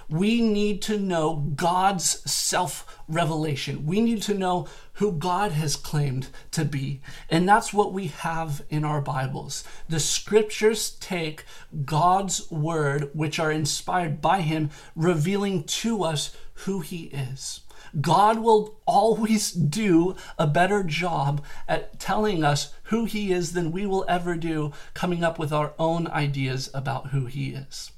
We 0.07 0.41
need 0.41 0.81
to 0.83 0.99
know 0.99 1.37
God's 1.55 2.29
self 2.29 3.01
revelation. 3.07 3.85
We 3.85 4.01
need 4.01 4.21
to 4.23 4.35
know 4.35 4.67
who 4.93 5.11
God 5.11 5.51
has 5.53 5.75
claimed 5.75 6.27
to 6.51 6.63
be. 6.63 7.01
And 7.29 7.49
that's 7.49 7.73
what 7.73 7.91
we 7.91 8.07
have 8.07 8.63
in 8.69 8.83
our 8.83 9.01
Bibles. 9.01 9.63
The 9.89 9.99
scriptures 9.99 10.91
take 10.99 11.45
God's 11.85 12.51
word, 12.51 13.09
which 13.13 13.39
are 13.39 13.51
inspired 13.51 14.21
by 14.21 14.41
Him, 14.41 14.69
revealing 14.95 15.63
to 15.63 16.03
us 16.03 16.35
who 16.65 16.81
He 16.81 17.05
is. 17.05 17.61
God 18.01 18.39
will 18.39 18.79
always 18.85 19.51
do 19.51 20.15
a 20.37 20.47
better 20.47 20.83
job 20.83 21.43
at 21.67 21.99
telling 21.99 22.43
us 22.43 22.73
who 22.83 23.05
He 23.05 23.31
is 23.31 23.53
than 23.53 23.71
we 23.71 23.85
will 23.85 24.05
ever 24.07 24.35
do 24.35 24.71
coming 24.93 25.23
up 25.23 25.39
with 25.39 25.53
our 25.53 25.73
own 25.79 26.07
ideas 26.07 26.69
about 26.73 27.07
who 27.07 27.25
He 27.25 27.49
is. 27.49 27.91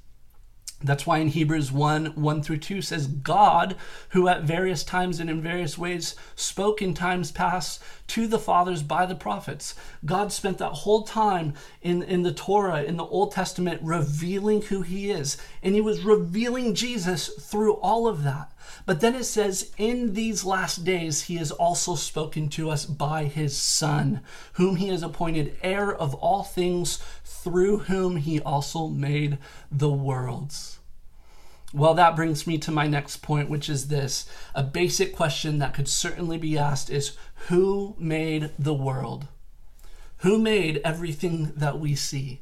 That's 0.80 1.04
why 1.04 1.18
in 1.18 1.28
Hebrews 1.28 1.72
1 1.72 2.06
1 2.14 2.42
through 2.42 2.58
2 2.58 2.82
says, 2.82 3.08
God, 3.08 3.74
who 4.10 4.28
at 4.28 4.44
various 4.44 4.84
times 4.84 5.18
and 5.18 5.28
in 5.28 5.42
various 5.42 5.76
ways 5.76 6.14
spoke 6.36 6.80
in 6.80 6.94
times 6.94 7.32
past 7.32 7.82
to 8.08 8.28
the 8.28 8.38
fathers 8.38 8.84
by 8.84 9.04
the 9.04 9.16
prophets. 9.16 9.74
God 10.04 10.32
spent 10.32 10.58
that 10.58 10.70
whole 10.70 11.02
time 11.02 11.54
in, 11.82 12.04
in 12.04 12.22
the 12.22 12.32
Torah, 12.32 12.84
in 12.84 12.96
the 12.96 13.04
Old 13.04 13.32
Testament, 13.32 13.82
revealing 13.82 14.62
who 14.62 14.82
He 14.82 15.10
is. 15.10 15.36
And 15.64 15.74
He 15.74 15.80
was 15.80 16.04
revealing 16.04 16.76
Jesus 16.76 17.26
through 17.26 17.74
all 17.74 18.06
of 18.06 18.22
that. 18.22 18.52
But 18.86 19.00
then 19.00 19.14
it 19.14 19.24
says, 19.24 19.72
In 19.76 20.14
these 20.14 20.44
last 20.44 20.84
days, 20.84 21.22
He 21.22 21.36
has 21.36 21.50
also 21.50 21.94
spoken 21.94 22.48
to 22.50 22.70
us 22.70 22.84
by 22.84 23.24
His 23.24 23.56
Son, 23.56 24.20
whom 24.54 24.76
He 24.76 24.88
has 24.88 25.02
appointed 25.02 25.56
heir 25.62 25.94
of 25.94 26.14
all 26.14 26.42
things 26.42 26.98
through 27.48 27.78
whom 27.78 28.16
he 28.16 28.40
also 28.40 28.88
made 28.88 29.38
the 29.70 29.90
worlds. 29.90 30.78
Well, 31.72 31.94
that 31.94 32.16
brings 32.16 32.46
me 32.46 32.58
to 32.58 32.70
my 32.70 32.86
next 32.86 33.18
point, 33.18 33.50
which 33.50 33.68
is 33.68 33.88
this. 33.88 34.26
A 34.54 34.62
basic 34.62 35.14
question 35.14 35.58
that 35.58 35.74
could 35.74 35.88
certainly 35.88 36.38
be 36.38 36.58
asked 36.58 36.90
is 36.90 37.16
Who 37.48 37.94
made 37.98 38.50
the 38.58 38.74
world? 38.74 39.28
Who 40.18 40.38
made 40.38 40.80
everything 40.84 41.52
that 41.56 41.78
we 41.78 41.94
see? 41.94 42.40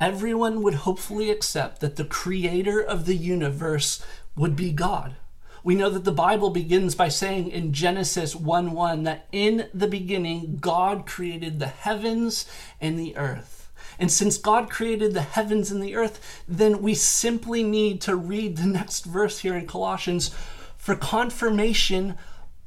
Everyone 0.00 0.62
would 0.62 0.74
hopefully 0.74 1.30
accept 1.30 1.80
that 1.80 1.96
the 1.96 2.04
creator 2.04 2.80
of 2.80 3.04
the 3.04 3.16
universe 3.16 4.04
would 4.36 4.54
be 4.54 4.72
God. 4.72 5.16
We 5.64 5.74
know 5.74 5.90
that 5.90 6.04
the 6.04 6.12
Bible 6.12 6.50
begins 6.50 6.94
by 6.94 7.08
saying 7.08 7.50
in 7.50 7.72
Genesis 7.72 8.34
1 8.36 8.72
1 8.72 9.02
that 9.02 9.26
in 9.32 9.68
the 9.74 9.88
beginning 9.88 10.58
God 10.60 11.04
created 11.04 11.58
the 11.58 11.66
heavens 11.66 12.46
and 12.80 12.98
the 12.98 13.16
earth. 13.16 13.70
And 13.98 14.12
since 14.12 14.38
God 14.38 14.70
created 14.70 15.14
the 15.14 15.22
heavens 15.22 15.72
and 15.72 15.82
the 15.82 15.96
earth, 15.96 16.44
then 16.46 16.80
we 16.80 16.94
simply 16.94 17.64
need 17.64 18.00
to 18.02 18.14
read 18.14 18.56
the 18.56 18.66
next 18.66 19.04
verse 19.04 19.40
here 19.40 19.56
in 19.56 19.66
Colossians 19.66 20.30
for 20.76 20.94
confirmation 20.94 22.16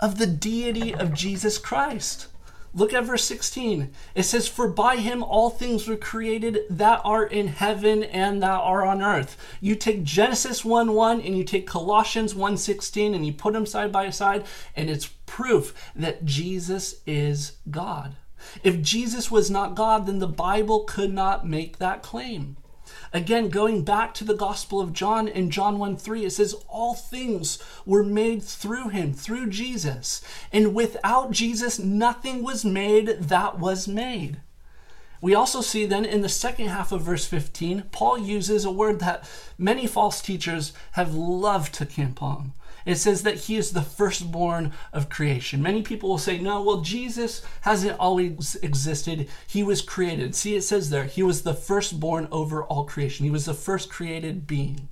of 0.01 0.17
the 0.17 0.27
deity 0.27 0.93
of 0.93 1.13
Jesus 1.13 1.57
Christ. 1.57 2.27
Look 2.73 2.93
at 2.93 3.03
verse 3.03 3.25
16. 3.25 3.91
It 4.15 4.23
says, 4.23 4.47
For 4.47 4.67
by 4.67 4.95
him 4.97 5.23
all 5.23 5.49
things 5.49 5.87
were 5.87 5.97
created 5.97 6.59
that 6.69 7.01
are 7.03 7.25
in 7.25 7.47
heaven 7.47 8.03
and 8.03 8.41
that 8.41 8.61
are 8.61 8.85
on 8.85 9.01
earth. 9.01 9.37
You 9.59 9.75
take 9.75 10.03
Genesis 10.03 10.63
1 10.63 10.93
1 10.93 11.21
and 11.21 11.37
you 11.37 11.43
take 11.43 11.67
Colossians 11.67 12.33
1 12.33 12.57
16 12.57 13.13
and 13.13 13.25
you 13.25 13.33
put 13.33 13.53
them 13.53 13.65
side 13.65 13.91
by 13.91 14.09
side, 14.09 14.45
and 14.75 14.89
it's 14.89 15.07
proof 15.25 15.73
that 15.95 16.23
Jesus 16.25 17.01
is 17.05 17.53
God. 17.69 18.15
If 18.63 18.81
Jesus 18.81 19.29
was 19.29 19.51
not 19.51 19.75
God, 19.75 20.05
then 20.05 20.19
the 20.19 20.27
Bible 20.27 20.83
could 20.85 21.13
not 21.13 21.47
make 21.47 21.77
that 21.77 22.01
claim. 22.01 22.57
Again, 23.13 23.49
going 23.49 23.83
back 23.83 24.13
to 24.15 24.23
the 24.23 24.33
Gospel 24.33 24.79
of 24.79 24.93
John 24.93 25.27
in 25.27 25.49
John 25.49 25.79
1 25.79 25.97
3, 25.97 26.25
it 26.25 26.31
says, 26.31 26.55
All 26.69 26.93
things 26.93 27.61
were 27.85 28.03
made 28.03 28.41
through 28.41 28.89
him, 28.89 29.13
through 29.13 29.49
Jesus. 29.49 30.21
And 30.53 30.73
without 30.73 31.31
Jesus, 31.31 31.77
nothing 31.77 32.41
was 32.41 32.63
made 32.63 33.07
that 33.07 33.59
was 33.59 33.87
made. 33.87 34.39
We 35.21 35.35
also 35.35 35.61
see 35.61 35.85
then 35.85 36.05
in 36.05 36.21
the 36.21 36.29
second 36.29 36.67
half 36.67 36.91
of 36.91 37.01
verse 37.01 37.25
15, 37.25 37.83
Paul 37.91 38.17
uses 38.17 38.65
a 38.65 38.71
word 38.71 38.99
that 39.01 39.29
many 39.57 39.85
false 39.85 40.21
teachers 40.21 40.73
have 40.93 41.13
loved 41.13 41.73
to 41.75 41.85
camp 41.85 42.23
on. 42.23 42.53
It 42.85 42.95
says 42.95 43.23
that 43.23 43.41
he 43.41 43.55
is 43.57 43.71
the 43.71 43.81
firstborn 43.81 44.73
of 44.91 45.09
creation. 45.09 45.61
Many 45.61 45.81
people 45.81 46.09
will 46.09 46.17
say, 46.17 46.37
no, 46.37 46.61
well, 46.61 46.81
Jesus 46.81 47.43
hasn't 47.61 47.99
always 47.99 48.55
existed. 48.63 49.29
He 49.47 49.63
was 49.63 49.81
created. 49.81 50.35
See, 50.35 50.55
it 50.55 50.63
says 50.63 50.89
there, 50.89 51.05
he 51.05 51.23
was 51.23 51.43
the 51.43 51.53
firstborn 51.53 52.27
over 52.31 52.63
all 52.63 52.85
creation. 52.85 53.25
He 53.25 53.31
was 53.31 53.45
the 53.45 53.53
first 53.53 53.89
created 53.89 54.47
being. 54.47 54.89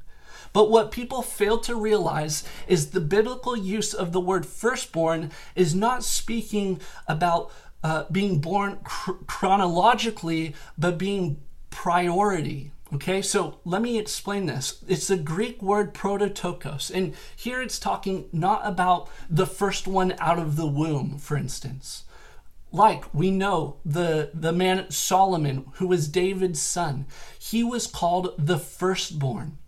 But 0.51 0.71
what 0.71 0.91
people 0.91 1.21
fail 1.21 1.59
to 1.59 1.75
realize 1.75 2.43
is 2.67 2.89
the 2.89 3.01
biblical 3.01 3.55
use 3.55 3.93
of 3.93 4.11
the 4.11 4.19
word 4.19 4.45
firstborn 4.45 5.31
is 5.55 5.75
not 5.75 6.03
speaking 6.03 6.81
about 7.07 7.51
uh, 7.83 8.05
being 8.11 8.39
born 8.39 8.79
cr- 8.83 9.11
chronologically, 9.27 10.55
but 10.77 10.97
being 10.97 11.39
priority. 11.69 12.71
Okay, 12.91 13.21
so 13.21 13.59
let 13.65 13.83
me 13.83 13.99
explain 13.99 14.47
this. 14.47 14.83
It's 14.87 15.07
the 15.07 15.17
Greek 15.17 15.61
word 15.61 15.93
prototokos, 15.93 16.89
and 16.89 17.13
here 17.35 17.61
it's 17.61 17.77
talking 17.77 18.27
not 18.31 18.61
about 18.63 19.09
the 19.29 19.45
first 19.45 19.87
one 19.87 20.15
out 20.17 20.39
of 20.39 20.55
the 20.55 20.65
womb, 20.65 21.19
for 21.19 21.37
instance. 21.37 22.05
Like 22.71 23.11
we 23.13 23.29
know 23.29 23.77
the, 23.85 24.31
the 24.33 24.51
man 24.51 24.89
Solomon, 24.89 25.65
who 25.75 25.85
was 25.85 26.07
David's 26.07 26.61
son, 26.61 27.05
he 27.37 27.63
was 27.63 27.85
called 27.85 28.33
the 28.39 28.57
firstborn. 28.57 29.59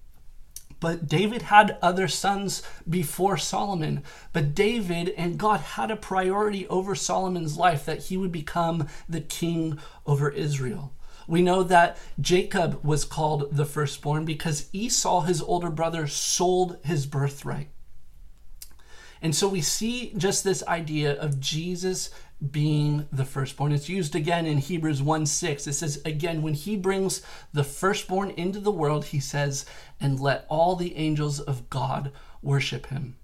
But 0.80 1.08
David 1.08 1.44
had 1.44 1.78
other 1.80 2.08
sons 2.08 2.64
before 2.90 3.38
Solomon. 3.38 4.04
But 4.34 4.56
David 4.56 5.10
and 5.16 5.38
God 5.38 5.60
had 5.60 5.92
a 5.92 5.96
priority 5.96 6.68
over 6.70 6.96
Solomon's 6.96 7.56
life 7.56 7.86
that 7.86 8.06
he 8.06 8.18
would 8.18 8.32
become 8.32 8.88
the 9.08 9.22
king 9.22 9.78
over 10.08 10.32
Israel. 10.32 10.92
We 11.32 11.42
know 11.42 11.64
that 11.64 11.98
Jacob 12.20 12.84
was 12.84 13.06
called 13.06 13.56
the 13.56 13.64
firstborn 13.64 14.26
because 14.26 14.68
Esau, 14.74 15.22
his 15.22 15.42
older 15.42 15.70
brother, 15.70 16.06
sold 16.06 16.78
his 16.84 17.06
birthright. 17.06 17.70
And 19.22 19.34
so 19.34 19.48
we 19.48 19.62
see 19.62 20.12
just 20.18 20.44
this 20.44 20.62
idea 20.68 21.14
of 21.14 21.40
Jesus 21.40 22.10
being 22.52 23.08
the 23.14 23.24
firstborn. 23.24 23.72
It's 23.72 23.88
used 23.88 24.14
again 24.14 24.46
in 24.46 24.58
Hebrews 24.58 25.02
1 25.02 25.26
6. 25.26 25.68
It 25.68 25.74
says, 25.74 26.02
again, 26.04 26.42
when 26.42 26.54
he 26.54 26.76
brings 26.76 27.22
the 27.54 27.64
firstborn 27.64 28.32
into 28.32 28.60
the 28.60 28.70
world, 28.70 29.06
he 29.06 29.22
says, 29.22 29.66
and 30.02 30.20
let 30.20 30.46
all 30.50 30.76
the 30.76 30.98
angels 30.98 31.40
of 31.40 31.70
God 31.70 32.12
worship 32.42 32.88
him. 32.88 33.16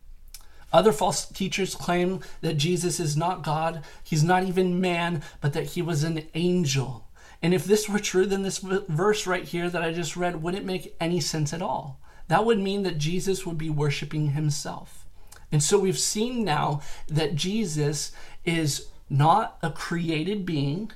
Other 0.72 0.94
false 0.94 1.26
teachers 1.26 1.76
claim 1.76 2.22
that 2.40 2.54
Jesus 2.54 3.02
is 3.02 3.18
not 3.18 3.44
God, 3.44 3.84
he's 4.02 4.24
not 4.24 4.46
even 4.46 4.80
man, 4.80 5.24
but 5.42 5.52
that 5.52 5.72
he 5.72 5.82
was 5.82 6.06
an 6.06 6.26
angel. 6.34 7.07
And 7.42 7.54
if 7.54 7.66
this 7.66 7.88
were 7.88 8.00
true, 8.00 8.26
then 8.26 8.44
this 8.44 8.58
verse 8.60 9.28
right 9.28 9.44
here 9.44 9.70
that 9.70 9.84
I 9.84 9.94
just 9.94 10.18
read 10.18 10.42
wouldn't 10.42 10.66
make 10.66 10.96
any 11.00 11.20
sense 11.20 11.54
at 11.54 11.62
all. 11.62 12.00
That 12.28 12.46
would 12.46 12.60
mean 12.60 12.84
that 12.84 12.98
Jesus 12.98 13.46
would 13.46 13.58
be 13.58 13.70
worshiping 13.70 14.32
himself. 14.32 15.06
And 15.52 15.64
so 15.64 15.80
we've 15.80 16.00
seen 16.00 16.44
now 16.44 16.82
that 17.08 17.36
Jesus 17.36 18.12
is 18.44 18.88
not 19.10 19.58
a 19.62 19.70
created 19.70 20.46
being, 20.46 20.92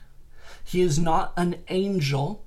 he 0.64 0.82
is 0.82 1.00
not 1.00 1.34
an 1.38 1.64
angel. 1.70 2.46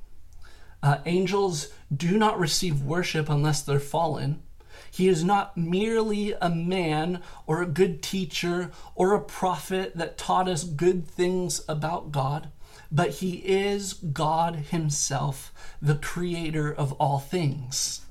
Uh, 0.83 0.99
angels 1.07 1.73
do 1.95 2.19
not 2.19 2.39
receive 2.39 2.83
worship 2.83 3.31
unless 3.31 3.63
they're 3.63 3.81
fallen. 3.81 4.43
He 4.91 5.09
is 5.09 5.25
not 5.25 5.57
merely 5.57 6.35
a 6.41 6.51
man 6.51 7.21
or 7.47 7.63
a 7.63 7.67
good 7.67 8.03
teacher 8.03 8.71
or 8.95 9.15
a 9.15 9.21
prophet 9.21 9.97
that 9.97 10.19
taught 10.19 10.49
us 10.49 10.63
good 10.63 11.09
things 11.09 11.65
about 11.69 12.13
God 12.13 12.51
but 12.95 13.11
he 13.11 13.39
is 13.39 13.95
God 13.95 14.55
himself, 14.55 15.53
the 15.83 15.97
creator 15.97 16.73
of 16.73 16.93
all 16.93 17.19
things. 17.19 18.03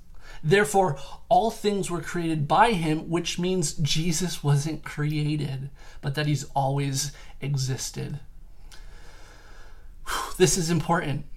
Therefore, 0.44 1.00
all 1.30 1.52
things 1.52 1.90
were 1.90 2.02
created 2.02 2.50
by 2.50 2.74
him, 2.74 3.10
which 3.10 3.40
means 3.40 3.76
Jesus 3.76 4.44
wasn't 4.44 4.84
created, 4.84 5.70
but 6.02 6.16
that 6.16 6.28
he's 6.28 6.44
always 6.54 7.14
existed. 7.40 8.20
This 10.38 10.58
is 10.58 10.70
important. 10.70 11.28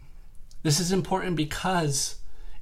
This 0.65 0.81
is 0.81 0.91
important 0.91 1.37
because 1.37 2.17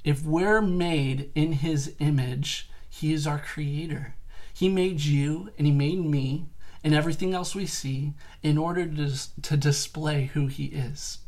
if 0.04 0.22
we're 0.22 0.60
made 0.60 1.30
in 1.34 1.52
his 1.52 1.94
image, 1.98 2.68
he 2.90 3.14
is 3.14 3.26
our 3.26 3.38
creator. 3.38 4.16
He 4.52 4.68
made 4.68 5.00
you 5.00 5.50
and 5.56 5.66
he 5.66 5.72
made 5.72 6.04
me 6.04 6.44
and 6.84 6.94
everything 6.94 7.32
else 7.32 7.54
we 7.54 7.64
see 7.64 8.12
in 8.42 8.58
order 8.58 8.86
to, 8.86 9.40
to 9.40 9.56
display 9.56 10.26
who 10.34 10.46
he 10.46 10.66
is. 10.66 11.18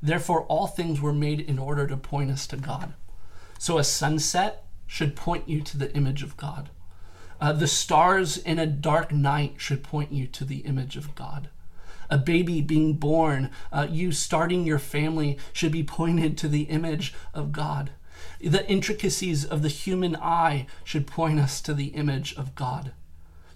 Therefore, 0.00 0.44
all 0.44 0.68
things 0.68 1.00
were 1.00 1.12
made 1.12 1.40
in 1.40 1.58
order 1.58 1.86
to 1.88 1.96
point 1.96 2.30
us 2.30 2.46
to 2.46 2.56
God. 2.56 2.94
So 3.58 3.76
a 3.76 3.84
sunset 3.84 4.64
should 4.86 5.16
point 5.16 5.48
you 5.48 5.60
to 5.62 5.76
the 5.76 5.92
image 5.94 6.22
of 6.22 6.36
God. 6.36 6.70
Uh, 7.40 7.52
the 7.52 7.66
stars 7.66 8.38
in 8.38 8.58
a 8.58 8.66
dark 8.66 9.12
night 9.12 9.54
should 9.56 9.82
point 9.82 10.12
you 10.12 10.26
to 10.28 10.44
the 10.44 10.58
image 10.58 10.96
of 10.96 11.14
God. 11.16 11.50
A 12.08 12.18
baby 12.18 12.60
being 12.60 12.94
born, 12.94 13.50
uh, 13.72 13.86
you 13.90 14.12
starting 14.12 14.64
your 14.64 14.78
family 14.78 15.38
should 15.52 15.72
be 15.72 15.82
pointed 15.82 16.38
to 16.38 16.48
the 16.48 16.62
image 16.62 17.14
of 17.34 17.52
God. 17.52 17.90
The 18.40 18.68
intricacies 18.68 19.44
of 19.44 19.62
the 19.62 19.68
human 19.68 20.16
eye 20.16 20.66
should 20.84 21.06
point 21.06 21.40
us 21.40 21.60
to 21.62 21.74
the 21.74 21.88
image 21.88 22.34
of 22.36 22.54
God 22.54 22.92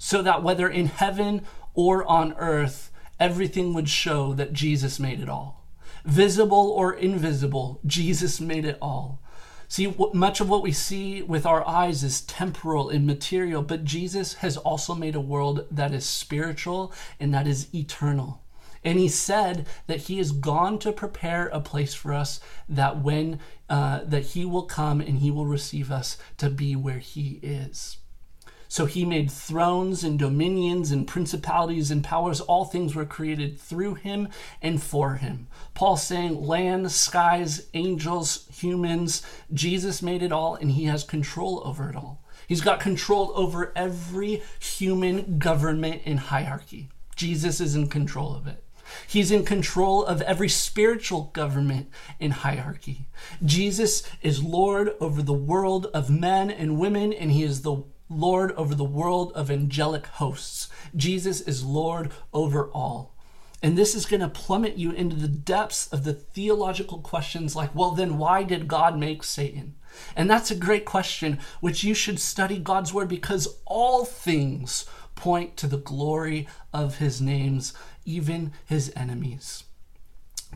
so 0.04 0.20
that 0.20 0.42
whether 0.42 0.68
in 0.68 0.84
heaven 0.84 1.40
or 1.72 2.04
on 2.04 2.34
earth, 2.34 2.90
everything 3.18 3.72
would 3.72 3.88
show 3.88 4.34
that 4.34 4.52
Jesus 4.52 5.00
made 5.00 5.18
it 5.18 5.30
all. 5.30 5.66
Visible 6.04 6.70
or 6.72 6.92
invisible, 6.92 7.80
Jesus 7.86 8.38
made 8.38 8.66
it 8.66 8.76
all. 8.82 9.22
See, 9.66 9.96
much 10.12 10.42
of 10.42 10.50
what 10.50 10.62
we 10.62 10.72
see 10.72 11.22
with 11.22 11.46
our 11.46 11.66
eyes 11.66 12.04
is 12.04 12.20
temporal 12.20 12.90
and 12.90 13.06
material, 13.06 13.62
but 13.62 13.86
Jesus 13.86 14.34
has 14.34 14.58
also 14.58 14.94
made 14.94 15.14
a 15.14 15.22
world 15.22 15.66
that 15.70 15.94
is 15.94 16.04
spiritual 16.04 16.92
and 17.18 17.32
that 17.32 17.46
is 17.46 17.74
eternal. 17.74 18.42
And 18.84 18.98
he 18.98 19.08
said 19.08 19.66
that 19.86 20.02
he 20.02 20.18
has 20.18 20.32
gone 20.32 20.78
to 20.80 20.92
prepare 20.92 21.46
a 21.46 21.60
place 21.60 21.94
for 21.94 22.12
us 22.12 22.40
that 22.68 23.00
when 23.00 23.40
uh, 23.70 24.00
that 24.04 24.24
he 24.24 24.44
will 24.44 24.64
come 24.66 25.00
and 25.00 25.20
he 25.20 25.30
will 25.30 25.46
receive 25.46 25.90
us 25.90 26.18
to 26.36 26.50
be 26.50 26.76
where 26.76 26.98
he 26.98 27.40
is. 27.42 27.96
So 28.74 28.86
he 28.86 29.04
made 29.04 29.30
thrones 29.30 30.02
and 30.02 30.18
dominions 30.18 30.90
and 30.90 31.06
principalities 31.06 31.92
and 31.92 32.02
powers. 32.02 32.40
All 32.40 32.64
things 32.64 32.96
were 32.96 33.04
created 33.04 33.60
through 33.60 33.94
him 33.94 34.26
and 34.60 34.82
for 34.82 35.14
him. 35.14 35.46
Paul 35.74 35.96
saying, 35.96 36.44
land, 36.44 36.90
skies, 36.90 37.68
angels, 37.74 38.48
humans, 38.52 39.22
Jesus 39.52 40.02
made 40.02 40.24
it 40.24 40.32
all 40.32 40.56
and 40.56 40.72
he 40.72 40.86
has 40.86 41.04
control 41.04 41.62
over 41.64 41.88
it 41.88 41.94
all. 41.94 42.24
He's 42.48 42.62
got 42.62 42.80
control 42.80 43.30
over 43.36 43.72
every 43.76 44.42
human 44.58 45.38
government 45.38 46.02
and 46.04 46.18
hierarchy. 46.18 46.88
Jesus 47.14 47.60
is 47.60 47.76
in 47.76 47.86
control 47.86 48.34
of 48.34 48.48
it. 48.48 48.64
He's 49.06 49.30
in 49.30 49.44
control 49.44 50.04
of 50.04 50.20
every 50.22 50.48
spiritual 50.48 51.30
government 51.32 51.90
and 52.18 52.32
hierarchy. 52.32 53.06
Jesus 53.44 54.02
is 54.20 54.42
Lord 54.42 54.94
over 54.98 55.22
the 55.22 55.32
world 55.32 55.86
of 55.94 56.10
men 56.10 56.50
and 56.50 56.78
women, 56.78 57.12
and 57.12 57.30
He 57.30 57.44
is 57.44 57.62
the 57.62 57.84
Lord 58.08 58.52
over 58.52 58.74
the 58.74 58.84
world 58.84 59.32
of 59.32 59.50
angelic 59.50 60.06
hosts. 60.06 60.68
Jesus 60.94 61.40
is 61.40 61.64
Lord 61.64 62.10
over 62.32 62.68
all. 62.70 63.14
And 63.62 63.78
this 63.78 63.94
is 63.94 64.04
going 64.04 64.20
to 64.20 64.28
plummet 64.28 64.76
you 64.76 64.90
into 64.90 65.16
the 65.16 65.26
depths 65.26 65.86
of 65.86 66.04
the 66.04 66.12
theological 66.12 66.98
questions 66.98 67.56
like, 67.56 67.74
well, 67.74 67.92
then 67.92 68.18
why 68.18 68.42
did 68.42 68.68
God 68.68 68.98
make 68.98 69.24
Satan? 69.24 69.76
And 70.14 70.28
that's 70.28 70.50
a 70.50 70.56
great 70.56 70.84
question, 70.84 71.38
which 71.60 71.82
you 71.82 71.94
should 71.94 72.20
study 72.20 72.58
God's 72.58 72.92
word 72.92 73.08
because 73.08 73.56
all 73.64 74.04
things 74.04 74.84
point 75.14 75.56
to 75.56 75.66
the 75.66 75.78
glory 75.78 76.46
of 76.74 76.98
his 76.98 77.22
names, 77.22 77.72
even 78.04 78.52
his 78.66 78.92
enemies. 78.94 79.64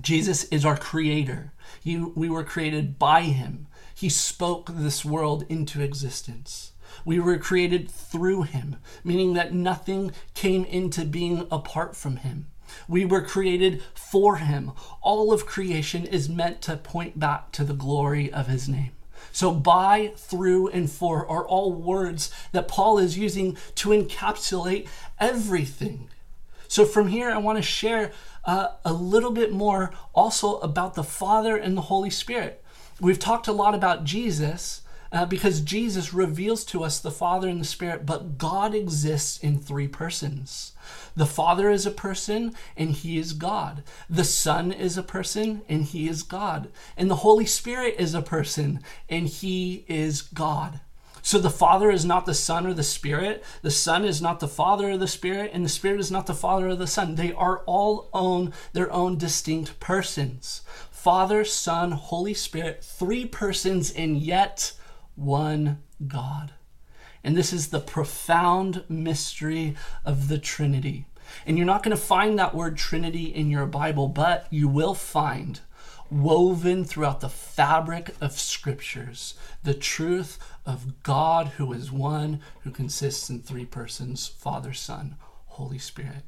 Jesus 0.03 0.45
is 0.45 0.65
our 0.65 0.77
creator. 0.77 1.53
He, 1.83 1.97
we 1.97 2.29
were 2.29 2.45
created 2.45 2.99
by 2.99 3.23
him. 3.23 3.69
He 3.95 4.09
spoke 4.09 4.71
this 4.73 5.05
world 5.05 5.45
into 5.49 5.81
existence. 5.81 6.73
We 7.05 7.19
were 7.21 7.39
created 7.39 7.91
through 7.91 8.43
him, 8.43 8.77
meaning 9.05 9.35
that 9.35 9.53
nothing 9.53 10.13
came 10.35 10.65
into 10.65 11.05
being 11.05 11.47
apart 11.51 11.97
from 11.97 12.17
him. 12.17 12.47
We 12.87 13.05
were 13.05 13.23
created 13.23 13.83
for 13.95 14.37
him. 14.37 14.73
All 15.01 15.33
of 15.33 15.47
creation 15.47 16.05
is 16.05 16.29
meant 16.29 16.61
to 16.63 16.77
point 16.77 17.19
back 17.19 17.53
to 17.53 17.65
the 17.65 17.75
glory 17.75 18.33
of 18.33 18.47
his 18.47 18.69
name. 18.69 18.93
So, 19.33 19.53
by, 19.53 20.13
through, 20.17 20.69
and 20.69 20.91
for 20.91 21.29
are 21.29 21.47
all 21.47 21.73
words 21.73 22.31
that 22.53 22.69
Paul 22.69 22.99
is 22.99 23.19
using 23.19 23.57
to 23.77 23.91
encapsulate 23.91 24.89
everything. 25.19 26.09
So, 26.67 26.85
from 26.85 27.09
here, 27.09 27.31
I 27.31 27.39
want 27.39 27.57
to 27.57 27.63
share 27.63 28.13
uh, 28.45 28.69
a 28.85 28.93
little 28.93 29.33
bit 29.33 29.53
more 29.53 29.93
also 30.15 30.59
about 30.59 30.95
the 30.95 31.05
Father 31.05 31.57
and 31.57 31.77
the 31.77 31.83
Holy 31.83 32.11
Spirit. 32.11 32.65
We've 33.01 33.19
talked 33.19 33.49
a 33.49 33.53
lot 33.53 33.75
about 33.75 34.05
Jesus, 34.05 34.83
uh, 35.13 35.27
because 35.27 35.61
Jesus 35.61 36.13
reveals 36.13 36.65
to 36.67 36.85
us 36.85 37.01
the 37.01 37.11
Father 37.11 37.49
and 37.49 37.61
the 37.61 37.65
Spirit, 37.65 38.05
but 38.07 38.39
God 38.39 38.75
exists 38.75 39.39
in 39.39 39.59
three 39.59 39.89
persons. 39.89 40.73
The 41.17 41.27
Father 41.27 41.71
is 41.71 41.87
a 41.87 41.91
person 41.91 42.55
and 42.77 42.91
He 42.91 43.19
is 43.19 43.33
God. 43.33 43.83
The 44.09 44.25
Son 44.25 44.71
is 44.73 44.97
a 44.97 45.03
person 45.03 45.63
and 45.69 45.85
He 45.85 46.09
is 46.09 46.23
God. 46.23 46.69
And 46.97 47.11
the 47.11 47.17
Holy 47.17 47.47
Spirit 47.47 47.97
is 47.99 48.15
a 48.15 48.23
person 48.23 48.81
and 49.09 49.29
He 49.29 49.85
is 49.89 50.23
God. 50.23 50.81
So 51.23 51.39
the 51.39 51.51
Father 51.51 51.91
is 51.91 52.05
not 52.05 52.25
the 52.25 52.33
Son 52.33 52.67
or 52.67 52.73
the 52.73 52.83
Spirit. 52.83 53.45
The 53.63 53.71
Son 53.71 54.05
is 54.05 54.23
not 54.23 54.41
the 54.41 54.49
Father 54.49 54.93
or 54.93 54.97
the 54.97 55.07
Spirit, 55.07 55.51
and 55.53 55.63
the 55.63 55.69
Spirit 55.69 56.01
is 56.01 56.11
not 56.11 56.27
the 56.27 56.33
Father 56.33 56.69
or 56.69 56.75
the 56.75 56.87
Son. 56.87 57.17
They 57.17 57.33
are 57.33 57.59
all 57.67 58.09
own 58.15 58.55
their 58.73 58.91
own 58.91 59.19
distinct 59.19 59.79
persons. 59.79 60.63
Father, 60.91 61.45
Son, 61.45 61.93
Holy 61.93 62.33
Spirit, 62.33 62.83
three 62.83 63.27
persons 63.27 63.91
and 63.91 64.17
yet 64.17 64.73
one 65.19 65.83
God. 66.07 66.53
And 67.25 67.37
this 67.37 67.53
is 67.53 67.69
the 67.69 67.81
profound 67.81 68.85
mystery 68.89 69.77
of 70.05 70.29
the 70.29 70.39
Trinity. 70.39 71.07
And 71.45 71.59
you're 71.59 71.67
not 71.67 71.83
going 71.83 71.97
to 71.97 72.03
find 72.03 72.39
that 72.39 72.55
word 72.55 72.77
Trinity 72.77 73.25
in 73.25 73.51
your 73.51 73.67
Bible, 73.67 74.09
but 74.09 74.47
you 74.51 74.69
will 74.69 74.95
find 74.95 75.61
woven 76.11 76.85
throughout 76.85 77.21
the 77.21 77.29
fabric 77.29 78.15
of 78.21 78.33
scriptures 78.33 79.35
the 79.63 79.75
truth 79.75 80.39
of 80.65 81.03
God 81.03 81.49
who 81.49 81.73
is 81.73 81.93
one, 81.93 82.41
who 82.61 82.71
consists 82.71 83.29
in 83.29 83.43
three 83.43 83.67
persons 83.67 84.27
Father, 84.27 84.73
Son, 84.73 85.17
Holy 85.47 85.79
Spirit. 85.79 86.23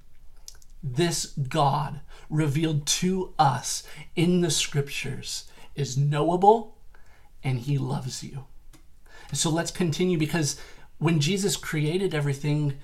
This 0.82 1.26
God 1.26 2.00
revealed 2.28 2.86
to 2.86 3.34
us 3.38 3.84
in 4.16 4.40
the 4.40 4.50
scriptures 4.50 5.44
is 5.74 5.96
knowable 5.96 6.76
and 7.42 7.60
he 7.60 7.78
loves 7.78 8.22
you. 8.22 8.44
So 9.32 9.50
let's 9.50 9.70
continue 9.70 10.18
because 10.18 10.60
when 10.98 11.20
Jesus 11.20 11.56
created 11.56 12.14
everything, 12.14 12.74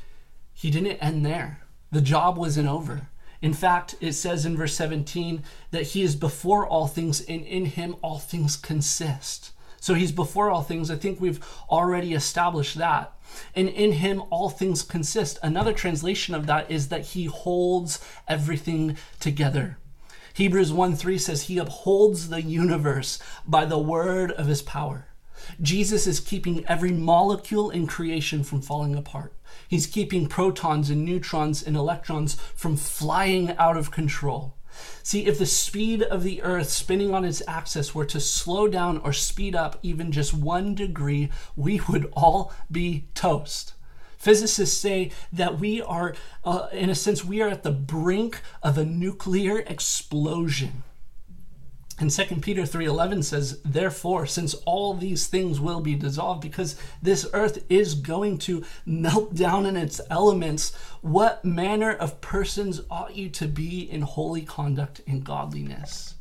he 0.52 0.70
didn't 0.70 0.98
end 0.98 1.24
there. 1.24 1.60
The 1.92 2.00
job 2.00 2.36
wasn't 2.38 2.68
over. 2.68 3.08
In 3.42 3.52
fact, 3.52 3.94
it 4.00 4.14
says 4.14 4.46
in 4.46 4.56
verse 4.56 4.74
17 4.74 5.42
that 5.70 5.88
he 5.88 6.02
is 6.02 6.16
before 6.16 6.66
all 6.66 6.86
things, 6.86 7.20
and 7.20 7.44
in 7.44 7.66
him 7.66 7.96
all 8.02 8.18
things 8.18 8.56
consist. 8.56 9.52
So 9.80 9.94
he's 9.94 10.12
before 10.12 10.50
all 10.50 10.62
things. 10.62 10.90
I 10.90 10.96
think 10.96 11.20
we've 11.20 11.44
already 11.70 12.14
established 12.14 12.76
that. 12.78 13.12
And 13.54 13.68
in 13.68 13.92
him 13.92 14.22
all 14.30 14.48
things 14.48 14.82
consist. 14.82 15.38
Another 15.42 15.72
translation 15.72 16.34
of 16.34 16.46
that 16.46 16.70
is 16.70 16.88
that 16.88 17.06
he 17.06 17.26
holds 17.26 18.04
everything 18.26 18.96
together. 19.20 19.78
Hebrews 20.32 20.72
1 20.72 20.96
3 20.96 21.18
says, 21.18 21.42
He 21.44 21.58
upholds 21.58 22.28
the 22.28 22.42
universe 22.42 23.18
by 23.46 23.64
the 23.64 23.78
word 23.78 24.32
of 24.32 24.46
his 24.46 24.62
power. 24.62 25.06
Jesus 25.60 26.06
is 26.06 26.20
keeping 26.20 26.64
every 26.66 26.92
molecule 26.92 27.70
in 27.70 27.86
creation 27.86 28.44
from 28.44 28.60
falling 28.60 28.94
apart. 28.94 29.32
He's 29.68 29.86
keeping 29.86 30.28
protons 30.28 30.90
and 30.90 31.04
neutrons 31.04 31.62
and 31.62 31.76
electrons 31.76 32.34
from 32.54 32.76
flying 32.76 33.56
out 33.56 33.76
of 33.76 33.90
control. 33.90 34.54
See, 35.02 35.26
if 35.26 35.38
the 35.38 35.46
speed 35.46 36.02
of 36.02 36.22
the 36.22 36.42
Earth 36.42 36.68
spinning 36.68 37.14
on 37.14 37.24
its 37.24 37.42
axis 37.48 37.94
were 37.94 38.04
to 38.06 38.20
slow 38.20 38.68
down 38.68 38.98
or 38.98 39.12
speed 39.12 39.54
up 39.54 39.78
even 39.82 40.12
just 40.12 40.34
one 40.34 40.74
degree, 40.74 41.30
we 41.54 41.80
would 41.88 42.10
all 42.12 42.52
be 42.70 43.08
toast. 43.14 43.72
Physicists 44.18 44.76
say 44.76 45.12
that 45.32 45.58
we 45.58 45.80
are, 45.80 46.14
uh, 46.44 46.66
in 46.72 46.90
a 46.90 46.94
sense, 46.94 47.24
we 47.24 47.40
are 47.40 47.48
at 47.48 47.62
the 47.62 47.70
brink 47.70 48.40
of 48.62 48.76
a 48.76 48.84
nuclear 48.84 49.60
explosion. 49.60 50.82
And 51.98 52.12
2 52.12 52.42
Peter 52.42 52.66
3:11 52.66 53.22
says, 53.22 53.58
"Therefore, 53.64 54.26
since 54.26 54.52
all 54.66 54.92
these 54.92 55.26
things 55.28 55.60
will 55.60 55.80
be 55.80 55.94
dissolved 55.94 56.42
because 56.42 56.76
this 57.00 57.26
earth 57.32 57.64
is 57.70 57.94
going 57.94 58.36
to 58.38 58.64
melt 58.84 59.34
down 59.34 59.64
in 59.64 59.78
its 59.78 60.00
elements, 60.10 60.72
what 61.00 61.42
manner 61.42 61.92
of 61.92 62.20
persons 62.20 62.82
ought 62.90 63.16
you 63.16 63.30
to 63.30 63.48
be 63.48 63.80
in 63.80 64.02
holy 64.02 64.42
conduct 64.42 65.00
and 65.06 65.24
godliness?" 65.24 66.14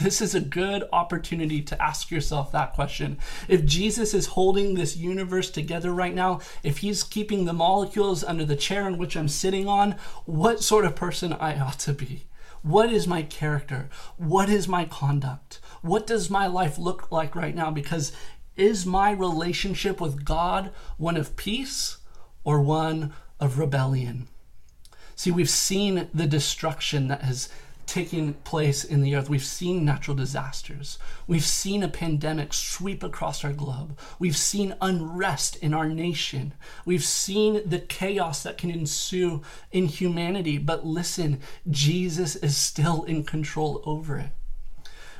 This 0.00 0.22
is 0.22 0.34
a 0.34 0.40
good 0.40 0.84
opportunity 0.92 1.60
to 1.62 1.82
ask 1.82 2.10
yourself 2.10 2.52
that 2.52 2.72
question. 2.72 3.18
If 3.48 3.66
Jesus 3.66 4.14
is 4.14 4.28
holding 4.28 4.74
this 4.74 4.96
universe 4.96 5.50
together 5.50 5.92
right 5.92 6.14
now, 6.14 6.40
if 6.62 6.78
he's 6.78 7.02
keeping 7.02 7.44
the 7.44 7.52
molecules 7.52 8.24
under 8.24 8.44
the 8.44 8.56
chair 8.56 8.86
in 8.86 8.96
which 8.96 9.16
I'm 9.16 9.28
sitting 9.28 9.68
on, 9.68 9.96
what 10.24 10.62
sort 10.62 10.86
of 10.86 10.94
person 10.96 11.32
I 11.34 11.58
ought 11.58 11.78
to 11.80 11.92
be? 11.92 12.22
What 12.62 12.92
is 12.92 13.06
my 13.06 13.22
character? 13.22 13.88
What 14.16 14.50
is 14.50 14.68
my 14.68 14.84
conduct? 14.84 15.60
What 15.82 16.06
does 16.06 16.28
my 16.28 16.46
life 16.46 16.78
look 16.78 17.10
like 17.10 17.34
right 17.34 17.54
now? 17.54 17.70
Because 17.70 18.12
is 18.56 18.84
my 18.84 19.10
relationship 19.12 20.00
with 20.00 20.24
God 20.24 20.70
one 20.98 21.16
of 21.16 21.36
peace 21.36 21.98
or 22.44 22.60
one 22.60 23.14
of 23.38 23.58
rebellion? 23.58 24.28
See, 25.16 25.30
we've 25.30 25.50
seen 25.50 26.08
the 26.12 26.26
destruction 26.26 27.08
that 27.08 27.22
has 27.22 27.48
taking 27.90 28.34
place 28.34 28.84
in 28.84 29.02
the 29.02 29.16
earth. 29.16 29.28
We've 29.28 29.42
seen 29.42 29.84
natural 29.84 30.16
disasters. 30.16 30.96
We've 31.26 31.44
seen 31.44 31.82
a 31.82 31.88
pandemic 31.88 32.52
sweep 32.52 33.02
across 33.02 33.44
our 33.44 33.52
globe. 33.52 33.98
We've 34.20 34.36
seen 34.36 34.76
unrest 34.80 35.56
in 35.56 35.74
our 35.74 35.88
nation. 35.88 36.54
We've 36.84 37.02
seen 37.02 37.68
the 37.68 37.80
chaos 37.80 38.44
that 38.44 38.58
can 38.58 38.70
ensue 38.70 39.42
in 39.72 39.86
humanity. 39.86 40.56
But 40.56 40.86
listen, 40.86 41.40
Jesus 41.68 42.36
is 42.36 42.56
still 42.56 43.02
in 43.04 43.24
control 43.24 43.82
over 43.84 44.18
it. 44.18 44.30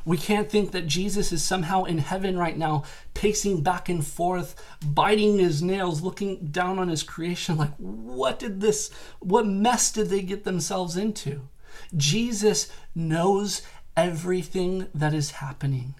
We 0.04 0.16
can't 0.16 0.48
think 0.48 0.70
that 0.70 0.86
Jesus 0.86 1.32
is 1.32 1.42
somehow 1.42 1.82
in 1.84 1.98
heaven 1.98 2.38
right 2.38 2.56
now, 2.56 2.84
pacing 3.14 3.64
back 3.64 3.88
and 3.88 4.06
forth, 4.06 4.54
biting 4.80 5.38
his 5.38 5.60
nails, 5.60 6.02
looking 6.02 6.46
down 6.52 6.78
on 6.78 6.88
his 6.88 7.02
creation 7.02 7.56
like, 7.56 7.74
what 7.78 8.38
did 8.38 8.60
this, 8.60 8.90
what 9.18 9.44
mess 9.44 9.90
did 9.90 10.08
they 10.08 10.22
get 10.22 10.44
themselves 10.44 10.96
into? 10.96 11.48
Jesus 11.96 12.70
knows 12.94 13.62
everything 13.96 14.88
that 14.94 15.14
is 15.14 15.32
happening. 15.32 15.94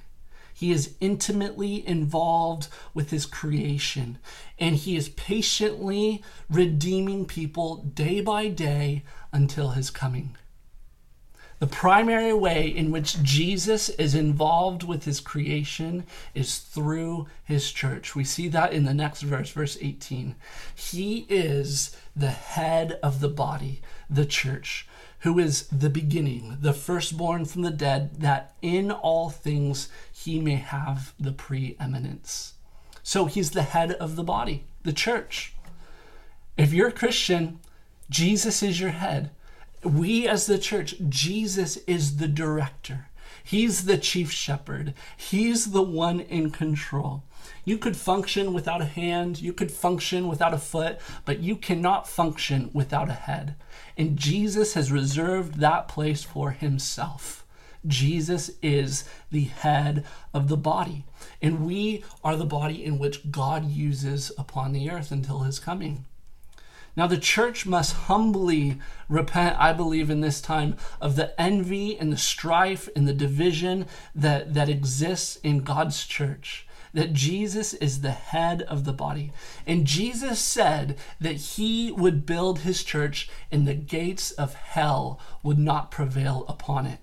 He 0.55 0.73
is 0.73 0.95
intimately 1.01 1.87
involved 1.89 2.69
with 2.93 3.11
his 3.11 3.25
creation, 3.25 4.19
and 4.59 4.77
he 4.77 4.95
is 4.95 5.09
patiently 5.09 6.23
redeeming 6.51 7.25
people 7.25 7.77
day 7.77 8.21
by 8.21 8.49
day 8.49 9.03
until 9.33 9.71
his 9.71 9.89
coming. 9.89 10.37
The 11.61 11.67
primary 11.67 12.33
way 12.33 12.69
in 12.69 12.91
which 12.91 13.23
Jesus 13.23 13.91
is 13.91 14.15
involved 14.15 14.83
with 14.83 15.05
his 15.05 15.21
creation 15.21 16.05
is 16.35 16.59
through 16.59 17.29
his 17.45 17.71
church. 17.71 18.15
We 18.17 18.25
see 18.25 18.49
that 18.49 18.73
in 18.73 18.85
the 18.85 18.95
next 18.95 19.21
verse, 19.21 19.51
verse 19.51 19.77
18. 19.81 20.37
He 20.75 21.27
is 21.29 21.95
the 22.17 22.31
head 22.31 22.99
of 23.03 23.21
the 23.21 23.29
body, 23.29 23.83
the 24.09 24.25
church 24.25 24.89
who 25.21 25.39
is 25.39 25.67
the 25.69 25.91
beginning, 25.91 26.59
the 26.61 26.73
firstborn 26.73 27.45
from 27.45 27.63
the 27.63 27.71
dead, 27.71 28.21
that 28.21 28.55
in 28.63 28.91
all 28.91 29.31
things 29.31 29.89
he 30.13 30.41
may 30.41 30.57
have 30.57 31.13
the 31.19 31.33
preeminence. 31.33 32.55
So 33.03 33.27
he's 33.27 33.51
the 33.51 33.63
head 33.63 33.93
of 33.93 34.17
the 34.17 34.25
body, 34.25 34.65
the 34.83 34.93
church. 34.93 35.55
If 36.57 36.73
you're 36.73 36.89
a 36.89 36.93
Christian, 36.93 37.61
Jesus 38.09 38.63
is 38.63 38.81
your 38.81 38.91
head. 38.91 39.31
We, 39.83 40.29
as 40.29 40.47
the 40.47 40.59
church, 40.59 40.95
Jesus 41.09 41.79
is 41.87 42.17
the 42.17 42.29
director. 42.29 43.07
He's 43.43 43.85
the 43.85 43.99
chief 43.99 44.31
shepherd. 44.31 44.95
He's 45.17 45.73
the 45.73 45.83
one 45.83 46.21
in 46.21 46.51
control. 46.51 47.25
You 47.65 47.79
could 47.79 47.97
function 47.97 48.53
without 48.53 48.81
a 48.81 48.87
hand, 48.87 49.41
you 49.41 49.53
could 49.53 49.71
function 49.71 50.29
without 50.29 50.55
a 50.55 50.59
foot, 50.59 50.99
but 51.25 51.41
you 51.41 51.57
cannot 51.57 52.09
function 52.09 52.71
without 52.73 53.09
a 53.09 53.15
head. 53.15 53.55
And 53.97 54.17
Jesus 54.17 54.75
has 54.75 54.93
reserved 54.93 55.61
that 55.61 55.89
place 55.89 56.23
for 56.23 56.53
himself. 56.53 57.45
Jesus 57.87 58.51
is 58.63 59.05
the 59.31 59.45
head 59.45 60.05
of 60.35 60.49
the 60.49 60.57
body, 60.57 61.05
and 61.41 61.65
we 61.65 62.05
are 62.23 62.37
the 62.37 62.45
body 62.45 62.85
in 62.85 62.99
which 62.99 63.31
God 63.31 63.65
uses 63.71 64.31
upon 64.37 64.73
the 64.73 64.91
earth 64.91 65.11
until 65.11 65.41
his 65.41 65.59
coming. 65.59 66.05
Now, 66.97 67.07
the 67.07 67.19
church 67.19 67.67
must 67.67 67.95
humbly 67.95 68.79
repent, 69.09 69.57
I 69.59 69.73
believe, 69.73 70.11
in 70.11 70.21
this 70.21 70.41
time 70.41 70.77
of 71.01 71.17
the 71.17 71.41
envy 71.41 71.99
and 71.99 72.13
the 72.13 72.19
strife 72.19 72.89
and 72.95 73.07
the 73.07 73.15
division 73.15 73.87
that, 74.15 74.55
that 74.55 74.69
exists 74.69 75.37
in 75.37 75.61
God's 75.61 76.05
church. 76.05 76.67
That 76.93 77.13
Jesus 77.13 77.75
is 77.75 78.01
the 78.01 78.11
head 78.11 78.63
of 78.63 78.85
the 78.85 78.93
body. 78.93 79.33
And 79.67 79.87
Jesus 79.87 80.41
said 80.41 80.97
that 81.21 81.37
he 81.37 81.93
would 81.93 82.27
build 82.27 82.61
his 82.61 82.83
church 82.83 83.29
and 83.51 83.67
the 83.67 83.75
gates 83.75 84.31
of 84.33 84.55
hell 84.55 85.21
would 85.43 85.59
not 85.59 85.91
prevail 85.91 86.45
upon 86.49 86.87
it. 86.87 86.99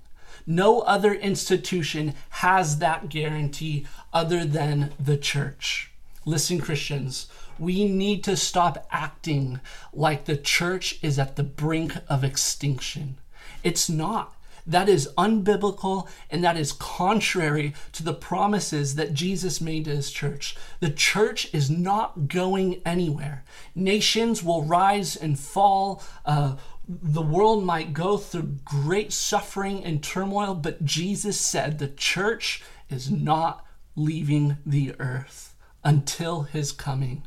No 0.46 0.80
other 0.82 1.14
institution 1.14 2.14
has 2.30 2.80
that 2.80 3.10
guarantee 3.10 3.86
other 4.14 4.46
than 4.46 4.94
the 5.00 5.18
church. 5.18 5.92
Listen, 6.26 6.60
Christians, 6.60 7.28
we 7.60 7.88
need 7.88 8.24
to 8.24 8.38
stop 8.38 8.88
acting 8.92 9.60
like 9.94 10.26
the 10.26 10.38
church 10.38 11.00
is 11.02 11.18
at 11.20 11.36
the 11.36 11.44
brink 11.44 11.94
of 12.08 12.24
extinction. 12.24 13.18
It's 13.64 13.90
not. 13.90 14.37
That 14.68 14.90
is 14.90 15.10
unbiblical 15.18 16.10
and 16.30 16.44
that 16.44 16.58
is 16.58 16.74
contrary 16.74 17.74
to 17.94 18.04
the 18.04 18.14
promises 18.14 18.96
that 18.96 19.14
Jesus 19.14 19.62
made 19.62 19.86
to 19.86 19.96
his 19.96 20.12
church. 20.12 20.58
The 20.82 20.92
church 20.92 21.50
is 21.54 21.70
not 21.70 22.28
going 22.28 22.82
anywhere. 22.86 23.46
Nations 23.74 24.44
will 24.44 24.64
rise 24.64 25.16
and 25.16 25.40
fall. 25.40 26.04
Uh, 26.26 26.58
the 26.88 27.22
world 27.22 27.64
might 27.64 27.94
go 27.94 28.18
through 28.18 28.58
great 28.66 29.14
suffering 29.14 29.84
and 29.84 30.04
turmoil, 30.04 30.54
but 30.54 30.86
Jesus 30.86 31.40
said 31.40 31.80
the 31.80 31.88
church 31.88 32.64
is 32.90 33.10
not 33.10 33.66
leaving 33.96 34.58
the 34.66 34.94
earth 35.00 35.56
until 35.84 36.44
his 36.44 36.72
coming. 36.72 37.26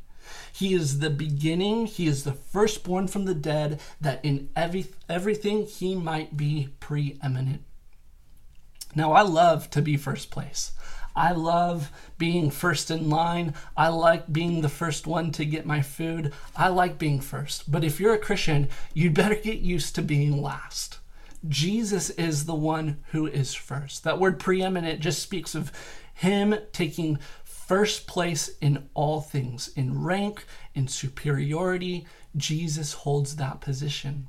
He 0.60 0.74
is 0.74 0.98
the 0.98 1.08
beginning, 1.08 1.86
he 1.86 2.06
is 2.06 2.24
the 2.24 2.34
firstborn 2.34 3.08
from 3.08 3.24
the 3.24 3.34
dead, 3.34 3.80
that 3.98 4.22
in 4.22 4.50
every, 4.54 4.88
everything 5.08 5.64
he 5.64 5.94
might 5.94 6.36
be 6.36 6.68
preeminent. 6.80 7.62
Now, 8.94 9.12
I 9.12 9.22
love 9.22 9.70
to 9.70 9.80
be 9.80 9.96
first 9.96 10.30
place. 10.30 10.72
I 11.16 11.32
love 11.32 11.90
being 12.18 12.50
first 12.50 12.90
in 12.90 13.08
line. 13.08 13.54
I 13.74 13.88
like 13.88 14.30
being 14.30 14.60
the 14.60 14.68
first 14.68 15.06
one 15.06 15.32
to 15.32 15.46
get 15.46 15.64
my 15.64 15.80
food. 15.80 16.34
I 16.54 16.68
like 16.68 16.98
being 16.98 17.22
first. 17.22 17.72
But 17.72 17.82
if 17.82 17.98
you're 17.98 18.12
a 18.12 18.18
Christian, 18.18 18.68
you'd 18.92 19.14
better 19.14 19.36
get 19.36 19.60
used 19.60 19.94
to 19.94 20.02
being 20.02 20.42
last. 20.42 20.98
Jesus 21.48 22.10
is 22.10 22.44
the 22.44 22.54
one 22.54 22.98
who 23.12 23.26
is 23.26 23.54
first. 23.54 24.04
That 24.04 24.20
word 24.20 24.38
preeminent 24.38 25.00
just 25.00 25.22
speaks 25.22 25.54
of 25.54 25.72
him 26.12 26.54
taking 26.74 27.18
first 27.70 28.08
place 28.08 28.50
in 28.60 28.88
all 28.94 29.20
things, 29.20 29.70
in 29.76 30.02
rank, 30.02 30.44
in 30.74 30.88
superiority. 30.88 32.04
Jesus 32.36 32.94
holds 32.94 33.36
that 33.36 33.60
position. 33.60 34.26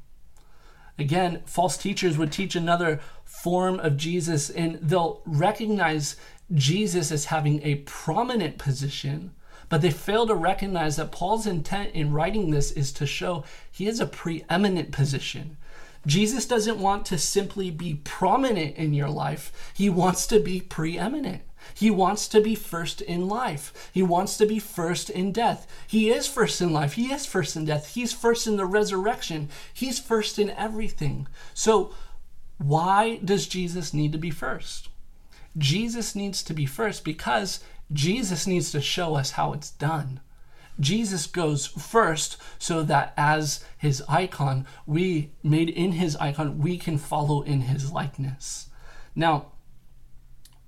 Again, 1.00 1.42
false 1.48 1.76
teachers 1.76 2.20
would 2.20 2.32
teach 2.32 2.56
another 2.56 3.00
form 3.26 3.80
of 3.80 3.98
Jesus, 3.98 4.52
and 4.52 4.76
they'll 4.76 5.24
recognize 5.26 6.18
Jesus 6.54 7.12
as 7.12 7.26
having 7.26 7.64
a 7.64 7.82
prominent 7.88 8.60
position, 8.60 9.34
but 9.70 9.82
they 9.82 9.90
fail 9.90 10.28
to 10.28 10.36
recognize 10.36 10.98
that 10.98 11.12
Paul's 11.12 11.48
intent 11.48 11.96
in 11.96 12.14
writing 12.14 12.52
this 12.52 12.72
is 12.72 12.92
to 12.94 13.08
show 13.08 13.44
he 13.72 13.86
has 13.86 14.00
a 14.00 14.06
preeminent 14.06 14.92
position. 14.92 15.58
Jesus 16.06 16.46
doesn't 16.46 16.78
want 16.78 17.08
to 17.08 17.18
simply 17.18 17.72
be 17.72 17.96
prominent 18.04 18.76
in 18.76 18.94
your 18.94 19.10
life, 19.10 19.52
he 19.74 19.90
wants 19.90 20.28
to 20.28 20.40
be 20.40 20.62
preeminent. 20.62 21.42
He 21.74 21.90
wants 21.90 22.28
to 22.30 22.42
be 22.42 22.56
first 22.56 23.02
in 23.02 23.28
life. 23.28 23.90
He 23.94 24.04
wants 24.04 24.38
to 24.38 24.46
be 24.46 24.60
first 24.60 25.10
in 25.10 25.32
death. 25.32 25.68
He 25.88 26.10
is 26.10 26.28
first 26.28 26.62
in 26.62 26.72
life. 26.72 26.94
He 26.94 27.12
is 27.12 27.26
first 27.26 27.56
in 27.56 27.66
death. 27.66 27.94
He's 27.94 28.14
first 28.14 28.48
in 28.48 28.58
the 28.58 28.66
resurrection. 28.66 29.50
He's 29.74 30.00
first 30.00 30.40
in 30.40 30.50
everything. 30.52 31.28
So, 31.54 31.94
why 32.58 33.20
does 33.24 33.48
Jesus 33.48 33.94
need 33.94 34.12
to 34.12 34.18
be 34.18 34.30
first? 34.30 34.90
Jesus 35.58 36.16
needs 36.16 36.44
to 36.44 36.54
be 36.54 36.66
first 36.66 37.04
because 37.04 37.60
Jesus 37.92 38.48
needs 38.48 38.72
to 38.72 38.82
show 38.82 39.16
us 39.16 39.32
how 39.32 39.54
it's 39.54 39.72
done. 39.72 40.22
Jesus 40.80 41.28
goes 41.28 41.68
first 41.68 42.38
so 42.58 42.84
that 42.84 43.14
as 43.18 43.64
his 43.78 44.04
icon, 44.08 44.66
we 44.86 45.32
made 45.44 45.70
in 45.70 45.94
his 45.94 46.16
icon, 46.18 46.60
we 46.60 46.78
can 46.78 46.98
follow 46.98 47.42
in 47.42 47.62
his 47.62 47.92
likeness. 47.92 48.70
Now, 49.16 49.51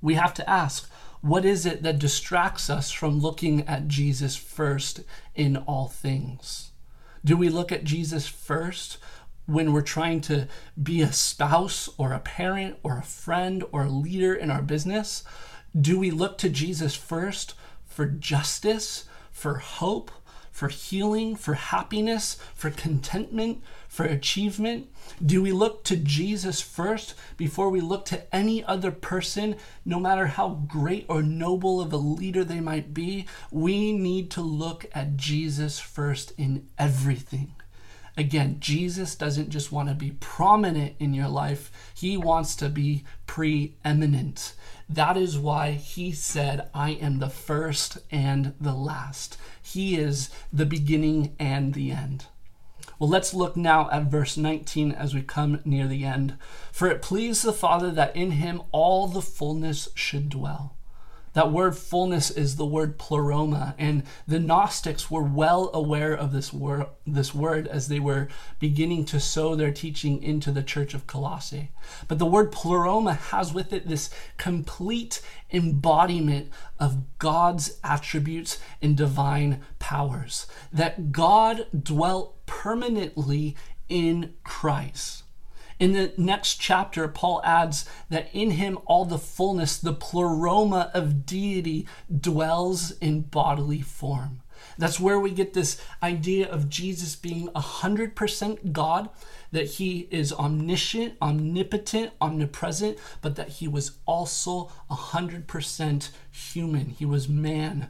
we 0.03 0.13
have 0.15 0.35
to 0.35 0.47
ask 0.47 0.87
what 1.21 1.45
is 1.45 1.65
it 1.65 1.81
that 1.83 1.99
distracts 1.99 2.69
us 2.69 2.91
from 2.91 3.19
looking 3.19 3.65
at 3.65 3.87
Jesus 3.87 4.35
first 4.35 4.99
in 5.33 5.55
all 5.55 5.87
things? 5.87 6.71
Do 7.23 7.37
we 7.37 7.47
look 7.47 7.71
at 7.71 7.85
Jesus 7.85 8.27
first 8.27 8.97
when 9.45 9.71
we're 9.71 9.81
trying 9.81 10.19
to 10.21 10.49
be 10.81 11.01
a 11.01 11.13
spouse 11.13 11.89
or 11.97 12.11
a 12.11 12.19
parent 12.19 12.77
or 12.83 12.97
a 12.97 13.03
friend 13.03 13.63
or 13.71 13.83
a 13.83 13.89
leader 13.89 14.33
in 14.33 14.51
our 14.51 14.61
business? 14.61 15.23
Do 15.79 15.97
we 15.97 16.11
look 16.11 16.37
to 16.39 16.49
Jesus 16.49 16.93
first 16.93 17.55
for 17.85 18.05
justice, 18.05 19.05
for 19.31 19.55
hope, 19.55 20.11
for 20.53 20.69
healing, 20.69 21.35
for 21.35 21.55
happiness, 21.55 22.37
for 22.53 22.69
contentment, 22.69 23.61
for 23.89 24.05
achievement? 24.05 24.87
Do 25.23 25.41
we 25.41 25.51
look 25.51 25.83
to 25.85 25.97
Jesus 25.97 26.61
first 26.61 27.15
before 27.35 27.69
we 27.69 27.81
look 27.81 28.05
to 28.05 28.33
any 28.33 28.63
other 28.63 28.91
person, 28.91 29.55
no 29.83 29.99
matter 29.99 30.27
how 30.27 30.61
great 30.67 31.05
or 31.09 31.23
noble 31.23 31.81
of 31.81 31.91
a 31.91 31.97
leader 31.97 32.43
they 32.43 32.59
might 32.59 32.93
be? 32.93 33.25
We 33.51 33.91
need 33.91 34.29
to 34.31 34.41
look 34.41 34.85
at 34.93 35.17
Jesus 35.17 35.79
first 35.79 36.31
in 36.37 36.67
everything. 36.77 37.55
Again, 38.15 38.57
Jesus 38.59 39.15
doesn't 39.15 39.49
just 39.49 39.71
want 39.71 39.89
to 39.89 39.95
be 39.95 40.11
prominent 40.11 40.93
in 40.99 41.15
your 41.15 41.29
life, 41.29 41.71
he 41.95 42.15
wants 42.15 42.55
to 42.57 42.69
be 42.69 43.05
preeminent. 43.25 44.53
That 44.93 45.17
is 45.17 45.39
why 45.39 45.71
he 45.71 46.11
said, 46.11 46.69
I 46.71 46.91
am 46.91 47.17
the 47.17 47.29
first 47.29 47.97
and 48.11 48.53
the 48.61 48.75
last. 48.75 49.37
He 49.59 49.95
is 49.95 50.29
the 50.51 50.67
beginning 50.67 51.35
and 51.39 51.73
the 51.73 51.89
end. 51.89 52.27
Well, 52.99 53.09
let's 53.09 53.33
look 53.33 53.57
now 53.57 53.89
at 53.89 54.11
verse 54.11 54.37
19 54.37 54.91
as 54.91 55.15
we 55.15 55.23
come 55.23 55.61
near 55.65 55.87
the 55.87 56.05
end. 56.05 56.37
For 56.71 56.87
it 56.89 57.01
pleased 57.01 57.43
the 57.43 57.53
Father 57.53 57.89
that 57.89 58.15
in 58.15 58.31
him 58.31 58.61
all 58.71 59.07
the 59.07 59.23
fullness 59.23 59.89
should 59.95 60.29
dwell 60.29 60.77
that 61.33 61.51
word 61.51 61.75
fullness 61.75 62.31
is 62.31 62.55
the 62.55 62.65
word 62.65 62.97
pleroma, 62.97 63.75
and 63.77 64.03
the 64.27 64.39
Gnostics 64.39 65.09
were 65.09 65.23
well 65.23 65.71
aware 65.73 66.13
of 66.13 66.31
this 66.31 66.53
word, 66.53 66.85
this 67.05 67.33
word 67.33 67.67
as 67.67 67.87
they 67.87 67.99
were 67.99 68.27
beginning 68.59 69.05
to 69.05 69.19
sow 69.19 69.55
their 69.55 69.71
teaching 69.71 70.21
into 70.21 70.51
the 70.51 70.63
church 70.63 70.93
of 70.93 71.07
Colossae. 71.07 71.71
But 72.07 72.19
the 72.19 72.25
word 72.25 72.51
pleroma 72.51 73.13
has 73.13 73.53
with 73.53 73.73
it 73.73 73.87
this 73.87 74.09
complete 74.37 75.21
embodiment 75.51 76.49
of 76.79 77.17
God's 77.17 77.79
attributes 77.83 78.59
and 78.81 78.95
divine 78.95 79.61
powers, 79.79 80.47
that 80.71 81.11
God 81.11 81.67
dwelt 81.83 82.45
permanently 82.45 83.55
in 83.89 84.33
Christ. 84.43 85.22
In 85.83 85.91
the 85.91 86.13
next 86.15 86.61
chapter, 86.61 87.09
Paul 87.09 87.41
adds 87.43 87.83
that 88.09 88.29
in 88.31 88.51
him 88.51 88.79
all 88.85 89.03
the 89.03 89.17
fullness, 89.17 89.75
the 89.77 89.91
pleroma 89.91 90.89
of 90.93 91.25
deity 91.25 91.85
dwells 92.21 92.91
in 92.99 93.23
bodily 93.23 93.81
form. 93.81 94.43
That's 94.77 94.97
where 94.97 95.19
we 95.19 95.31
get 95.31 95.53
this 95.53 95.81
idea 96.01 96.49
of 96.49 96.69
Jesus 96.69 97.17
being 97.17 97.49
100% 97.49 98.71
God, 98.71 99.09
that 99.51 99.71
he 99.71 100.07
is 100.09 100.31
omniscient, 100.31 101.15
omnipotent, 101.21 102.13
omnipresent, 102.21 102.97
but 103.21 103.35
that 103.35 103.49
he 103.49 103.67
was 103.67 103.91
also 104.05 104.71
100% 104.89 106.09
human. 106.31 106.85
He 106.91 107.03
was 107.03 107.27
man 107.27 107.89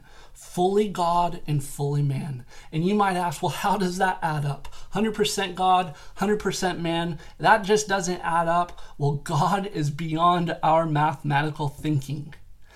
fully 0.54 0.88
God 0.88 1.40
and 1.48 1.64
fully 1.64 2.02
man. 2.02 2.44
And 2.70 2.86
you 2.86 2.94
might 2.94 3.16
ask, 3.16 3.42
well, 3.42 3.50
how 3.50 3.76
does 3.76 3.98
that 3.98 4.20
add 4.22 4.44
up? 4.44 4.68
100% 4.94 5.56
God, 5.56 5.96
100% 6.18 6.78
man. 6.78 7.18
That 7.38 7.64
just 7.64 7.88
doesn't 7.88 8.20
add 8.20 8.46
up. 8.46 8.80
Well, 8.96 9.14
God 9.14 9.66
is 9.66 9.90
beyond 9.90 10.56
our 10.62 10.86
mathematical 10.86 11.68
thinking. 11.68 12.34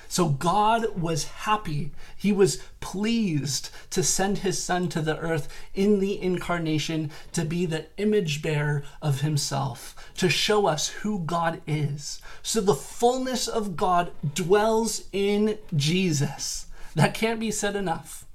So 0.08 0.28
God 0.28 1.00
was 1.00 1.28
happy. 1.28 1.92
He 2.16 2.32
was 2.32 2.56
pleased 2.80 3.70
to 3.90 4.02
send 4.02 4.38
his 4.38 4.60
son 4.60 4.88
to 4.88 5.00
the 5.00 5.18
earth 5.18 5.48
in 5.72 6.00
the 6.00 6.20
incarnation 6.20 7.12
to 7.32 7.44
be 7.44 7.64
the 7.64 7.86
image 7.96 8.42
bearer 8.42 8.82
of 9.00 9.20
himself, 9.20 9.94
to 10.16 10.28
show 10.28 10.66
us 10.66 10.88
who 10.88 11.20
God 11.20 11.60
is. 11.64 12.20
So 12.42 12.60
the 12.60 12.74
fullness 12.74 13.46
of 13.46 13.76
God 13.76 14.10
dwells 14.34 15.04
in 15.12 15.58
Jesus. 15.76 16.66
That 16.98 17.14
can't 17.14 17.38
be 17.38 17.52
said 17.52 17.76
enough. 17.76 18.26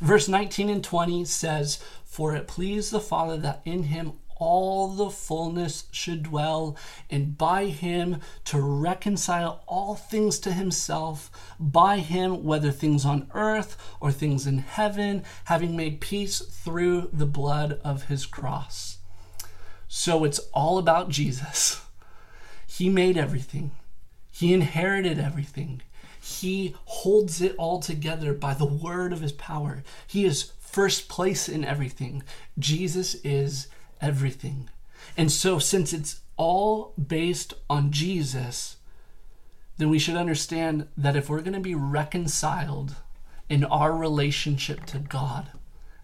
Verse 0.00 0.26
19 0.26 0.68
and 0.68 0.82
20 0.82 1.24
says, 1.24 1.78
For 2.04 2.34
it 2.34 2.48
pleased 2.48 2.90
the 2.90 2.98
Father 2.98 3.36
that 3.36 3.60
in 3.64 3.84
him 3.84 4.14
all 4.38 4.88
the 4.88 5.08
fullness 5.08 5.84
should 5.92 6.24
dwell, 6.24 6.76
and 7.08 7.38
by 7.38 7.66
him 7.66 8.20
to 8.46 8.60
reconcile 8.60 9.62
all 9.68 9.94
things 9.94 10.40
to 10.40 10.52
himself, 10.52 11.30
by 11.60 11.98
him, 11.98 12.42
whether 12.42 12.72
things 12.72 13.04
on 13.04 13.30
earth 13.34 13.76
or 14.00 14.10
things 14.10 14.48
in 14.48 14.58
heaven, 14.58 15.22
having 15.44 15.76
made 15.76 16.00
peace 16.00 16.40
through 16.40 17.10
the 17.12 17.24
blood 17.24 17.80
of 17.84 18.08
his 18.08 18.26
cross. 18.26 18.98
So 19.86 20.24
it's 20.24 20.40
all 20.52 20.78
about 20.78 21.08
Jesus. 21.08 21.82
He 22.66 22.88
made 22.88 23.16
everything, 23.16 23.70
he 24.32 24.52
inherited 24.52 25.20
everything. 25.20 25.82
He 26.28 26.76
holds 26.84 27.40
it 27.40 27.54
all 27.56 27.80
together 27.80 28.34
by 28.34 28.52
the 28.52 28.66
word 28.66 29.14
of 29.14 29.22
his 29.22 29.32
power. 29.32 29.82
He 30.06 30.26
is 30.26 30.52
first 30.60 31.08
place 31.08 31.48
in 31.48 31.64
everything. 31.64 32.22
Jesus 32.58 33.14
is 33.24 33.68
everything. 34.00 34.68
And 35.16 35.32
so, 35.32 35.58
since 35.58 35.94
it's 35.94 36.20
all 36.36 36.92
based 36.98 37.54
on 37.70 37.90
Jesus, 37.92 38.76
then 39.78 39.88
we 39.88 39.98
should 39.98 40.16
understand 40.16 40.86
that 40.98 41.16
if 41.16 41.30
we're 41.30 41.40
going 41.40 41.54
to 41.54 41.60
be 41.60 41.74
reconciled 41.74 42.96
in 43.48 43.64
our 43.64 43.96
relationship 43.96 44.84
to 44.86 44.98
God, 44.98 45.50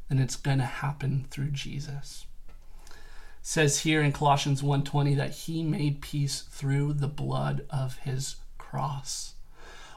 then 0.08 0.18
it's 0.18 0.36
going 0.36 0.58
to 0.58 0.64
happen 0.64 1.26
through 1.30 1.50
Jesus. 1.50 2.24
It 2.88 2.94
says 3.42 3.80
here 3.80 4.00
in 4.00 4.12
Colossians 4.12 4.62
1:20 4.62 5.14
that 5.16 5.32
he 5.32 5.62
made 5.62 6.00
peace 6.00 6.40
through 6.40 6.94
the 6.94 7.08
blood 7.08 7.66
of 7.68 7.98
his 7.98 8.36
cross. 8.56 9.33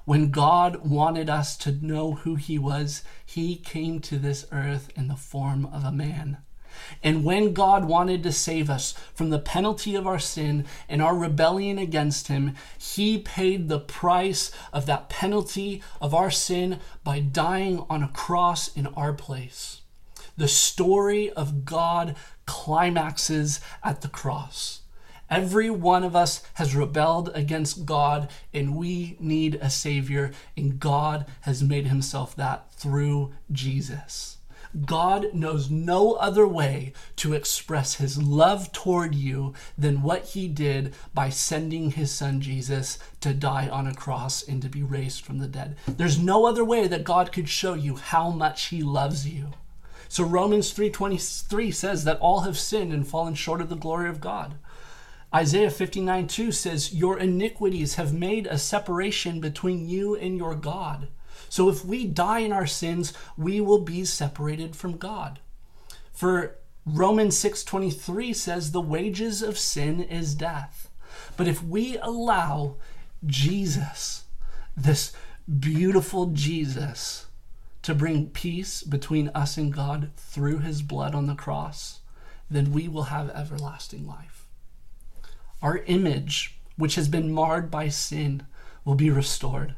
When 0.07 0.31
God 0.31 0.89
wanted 0.89 1.29
us 1.29 1.57
to 1.57 1.85
know 1.85 2.13
who 2.13 2.35
he 2.35 2.57
was, 2.57 3.03
he 3.25 3.57
came 3.57 3.99
to 3.99 4.17
this 4.17 4.47
earth 4.53 4.89
in 4.95 5.09
the 5.09 5.17
form 5.17 5.65
of 5.65 5.83
a 5.83 5.91
man. 5.91 6.37
And 7.03 7.25
when 7.25 7.51
God 7.51 7.83
wanted 7.83 8.23
to 8.23 8.31
save 8.31 8.69
us 8.69 8.93
from 9.13 9.31
the 9.31 9.37
penalty 9.37 9.95
of 9.95 10.07
our 10.07 10.17
sin 10.17 10.63
and 10.87 11.01
our 11.01 11.13
rebellion 11.13 11.77
against 11.77 12.29
Him, 12.29 12.55
He 12.77 13.17
paid 13.17 13.67
the 13.67 13.81
price 13.81 14.49
of 14.71 14.85
that 14.85 15.09
penalty 15.09 15.83
of 15.99 16.13
our 16.13 16.31
sin 16.31 16.79
by 17.03 17.19
dying 17.19 17.83
on 17.89 18.01
a 18.01 18.07
cross 18.07 18.73
in 18.77 18.87
our 18.87 19.11
place. 19.11 19.81
The 20.37 20.47
story 20.47 21.29
of 21.31 21.65
God 21.65 22.15
climaxes 22.45 23.59
at 23.83 23.99
the 23.99 24.07
cross. 24.07 24.83
Every 25.29 25.69
one 25.69 26.03
of 26.03 26.15
us 26.15 26.41
has 26.55 26.75
rebelled 26.75 27.31
against 27.33 27.85
God, 27.85 28.29
and 28.53 28.75
we 28.75 29.17
need 29.19 29.55
a 29.55 29.69
Savior, 29.69 30.31
and 30.55 30.79
God 30.79 31.25
has 31.41 31.63
made 31.63 31.87
Himself 31.87 32.35
that 32.35 32.71
through 32.73 33.33
Jesus. 33.51 34.37
God 34.85 35.33
knows 35.33 35.69
no 35.69 36.13
other 36.13 36.47
way 36.47 36.93
to 37.17 37.33
express 37.33 37.95
his 37.95 38.21
love 38.21 38.71
toward 38.71 39.15
you 39.15 39.53
than 39.77 40.01
what 40.01 40.25
he 40.25 40.47
did 40.47 40.93
by 41.13 41.29
sending 41.29 41.91
his 41.91 42.11
son 42.11 42.41
Jesus 42.41 42.99
to 43.21 43.33
die 43.33 43.67
on 43.69 43.87
a 43.87 43.95
cross 43.95 44.43
and 44.43 44.61
to 44.61 44.69
be 44.69 44.83
raised 44.83 45.23
from 45.23 45.39
the 45.39 45.47
dead. 45.47 45.77
There's 45.87 46.19
no 46.19 46.45
other 46.45 46.65
way 46.65 46.87
that 46.87 47.03
God 47.03 47.31
could 47.31 47.49
show 47.49 47.73
you 47.73 47.95
how 47.95 48.29
much 48.29 48.65
he 48.65 48.81
loves 48.81 49.27
you. 49.27 49.51
So 50.09 50.23
Romans 50.23 50.71
3:23 50.71 51.71
says 51.71 52.03
that 52.03 52.19
all 52.19 52.41
have 52.41 52.57
sinned 52.57 52.93
and 52.93 53.07
fallen 53.07 53.35
short 53.35 53.61
of 53.61 53.69
the 53.69 53.75
glory 53.75 54.09
of 54.09 54.21
God. 54.21 54.55
Isaiah 55.33 55.69
59 55.69 56.27
2 56.27 56.51
says, 56.51 56.93
Your 56.93 57.19
iniquities 57.19 57.95
have 57.95 58.13
made 58.13 58.47
a 58.47 58.57
separation 58.57 59.39
between 59.39 59.87
you 59.87 60.15
and 60.15 60.37
your 60.37 60.55
God. 60.55 61.09
So 61.49 61.69
if 61.69 61.85
we 61.85 62.05
die 62.05 62.39
in 62.39 62.51
our 62.51 62.67
sins, 62.67 63.13
we 63.37 63.61
will 63.61 63.81
be 63.81 64.05
separated 64.05 64.75
from 64.75 64.97
God. 64.97 65.39
For 66.11 66.57
Romans 66.85 67.37
6:23 67.37 68.33
says 68.33 68.71
the 68.71 68.81
wages 68.81 69.41
of 69.41 69.57
sin 69.57 70.01
is 70.01 70.33
death. 70.33 70.89
But 71.35 71.47
if 71.47 71.61
we 71.61 71.97
allow 71.97 72.77
Jesus, 73.25 74.23
this 74.75 75.11
beautiful 75.59 76.27
Jesus, 76.27 77.25
to 77.81 77.93
bring 77.93 78.29
peace 78.29 78.83
between 78.83 79.29
us 79.29 79.57
and 79.57 79.73
God 79.73 80.11
through 80.15 80.59
his 80.59 80.81
blood 80.81 81.13
on 81.13 81.27
the 81.27 81.35
cross, 81.35 81.99
then 82.49 82.71
we 82.71 82.87
will 82.87 83.03
have 83.03 83.29
everlasting 83.31 84.07
life. 84.07 84.36
Our 85.61 85.79
image, 85.79 86.59
which 86.75 86.95
has 86.95 87.07
been 87.07 87.31
marred 87.31 87.71
by 87.71 87.89
sin, 87.89 88.45
will 88.85 88.95
be 88.95 89.09
restored. 89.09 89.75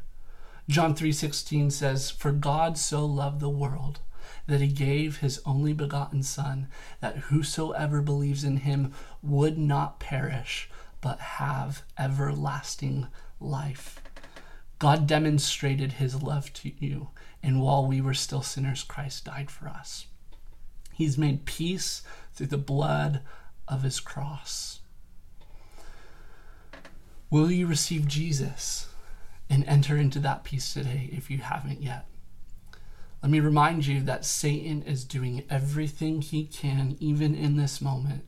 John 0.68 0.94
3:16 0.94 1.70
says, 1.70 2.10
"For 2.10 2.32
God 2.32 2.76
so 2.76 3.04
loved 3.04 3.40
the 3.40 3.48
world 3.48 4.00
that 4.46 4.60
he 4.60 4.68
gave 4.68 5.18
his 5.18 5.40
only 5.46 5.72
begotten 5.72 6.22
son, 6.22 6.68
that 7.00 7.16
whosoever 7.16 8.02
believes 8.02 8.44
in 8.44 8.58
him 8.58 8.92
would 9.22 9.58
not 9.58 9.98
perish, 9.98 10.68
but 11.00 11.18
have 11.20 11.82
everlasting 11.98 13.08
life." 13.40 14.00
God 14.78 15.06
demonstrated 15.06 15.92
his 15.92 16.22
love 16.22 16.52
to 16.54 16.72
you, 16.78 17.08
and 17.42 17.60
while 17.60 17.86
we 17.86 18.00
were 18.00 18.14
still 18.14 18.42
sinners, 18.42 18.82
Christ 18.82 19.24
died 19.24 19.50
for 19.50 19.68
us. 19.68 20.06
He's 20.92 21.18
made 21.18 21.46
peace 21.46 22.02
through 22.34 22.48
the 22.48 22.58
blood 22.58 23.22
of 23.66 23.82
his 23.82 23.98
cross. 24.00 24.79
Will 27.30 27.50
you 27.50 27.66
receive 27.66 28.08
Jesus? 28.08 28.90
and 29.50 29.64
enter 29.66 29.96
into 29.96 30.20
that 30.20 30.44
peace 30.44 30.72
today 30.72 31.10
if 31.12 31.28
you 31.28 31.38
haven't 31.38 31.82
yet. 31.82 32.06
Let 33.20 33.32
me 33.32 33.40
remind 33.40 33.84
you 33.84 34.00
that 34.02 34.24
Satan 34.24 34.82
is 34.82 35.04
doing 35.04 35.42
everything 35.50 36.22
he 36.22 36.44
can, 36.44 36.96
even 37.00 37.34
in 37.34 37.56
this 37.56 37.82
moment, 37.82 38.24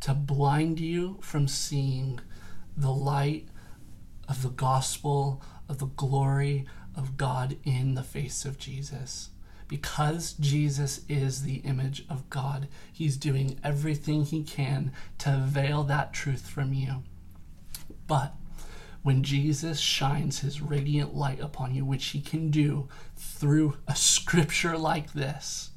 to 0.00 0.12
blind 0.12 0.80
you 0.80 1.18
from 1.22 1.48
seeing 1.48 2.20
the 2.76 2.90
light 2.90 3.48
of 4.28 4.42
the 4.42 4.50
gospel, 4.50 5.40
of 5.68 5.78
the 5.78 5.86
glory 5.86 6.66
of 6.94 7.16
God 7.16 7.56
in 7.64 7.94
the 7.94 8.02
face 8.02 8.44
of 8.44 8.58
Jesus. 8.58 9.30
Because 9.66 10.34
Jesus 10.34 11.00
is 11.08 11.42
the 11.42 11.56
image 11.58 12.04
of 12.10 12.28
God, 12.28 12.68
he's 12.92 13.16
doing 13.16 13.58
everything 13.64 14.24
he 14.24 14.42
can 14.42 14.92
to 15.18 15.40
veil 15.42 15.84
that 15.84 16.12
truth 16.12 16.46
from 16.46 16.74
you. 16.74 17.02
But 18.06 18.34
when 19.04 19.22
Jesus 19.22 19.78
shines 19.80 20.40
his 20.40 20.62
radiant 20.62 21.14
light 21.14 21.38
upon 21.38 21.74
you, 21.74 21.84
which 21.84 22.06
he 22.06 22.22
can 22.22 22.50
do 22.50 22.88
through 23.14 23.76
a 23.86 23.94
scripture 23.94 24.78
like 24.78 25.12
this, 25.12 25.72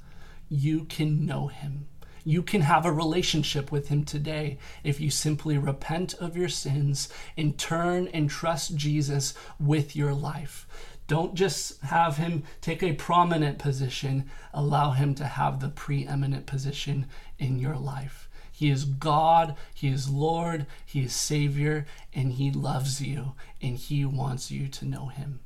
you 0.48 0.86
can 0.86 1.26
know 1.26 1.48
him. 1.48 1.90
You 2.24 2.42
can 2.42 2.62
have 2.62 2.86
a 2.86 2.92
relationship 2.92 3.70
with 3.70 3.90
him 3.90 4.06
today 4.06 4.60
if 4.82 5.02
you 5.02 5.12
simply 5.12 5.58
repent 5.58 6.14
of 6.14 6.38
your 6.38 6.48
sins 6.48 7.10
and 7.36 7.58
turn 7.58 8.08
and 8.08 8.30
trust 8.30 8.78
Jesus 8.78 9.34
with 9.60 9.94
your 9.94 10.14
life. 10.14 10.66
Don't 11.08 11.36
just 11.36 11.82
have 11.82 12.16
him 12.16 12.44
take 12.62 12.82
a 12.82 12.94
prominent 12.94 13.60
position, 13.60 14.30
allow 14.54 14.92
him 14.92 15.14
to 15.16 15.26
have 15.26 15.60
the 15.60 15.70
preeminent 15.70 16.46
position 16.46 17.08
in 17.40 17.60
your 17.60 17.76
life. 17.76 18.27
He 18.58 18.72
is 18.72 18.86
God, 18.86 19.56
He 19.76 19.90
is 19.90 20.10
Lord, 20.10 20.66
He 20.84 21.04
is 21.04 21.14
Savior, 21.14 21.86
and 22.12 22.32
He 22.32 22.50
loves 22.50 23.00
you, 23.00 23.34
and 23.62 23.78
He 23.78 24.04
wants 24.04 24.50
you 24.50 24.68
to 24.68 24.84
know 24.84 25.10
Him. 25.10 25.42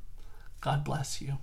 God 0.62 0.82
bless 0.82 1.20
you. 1.20 1.36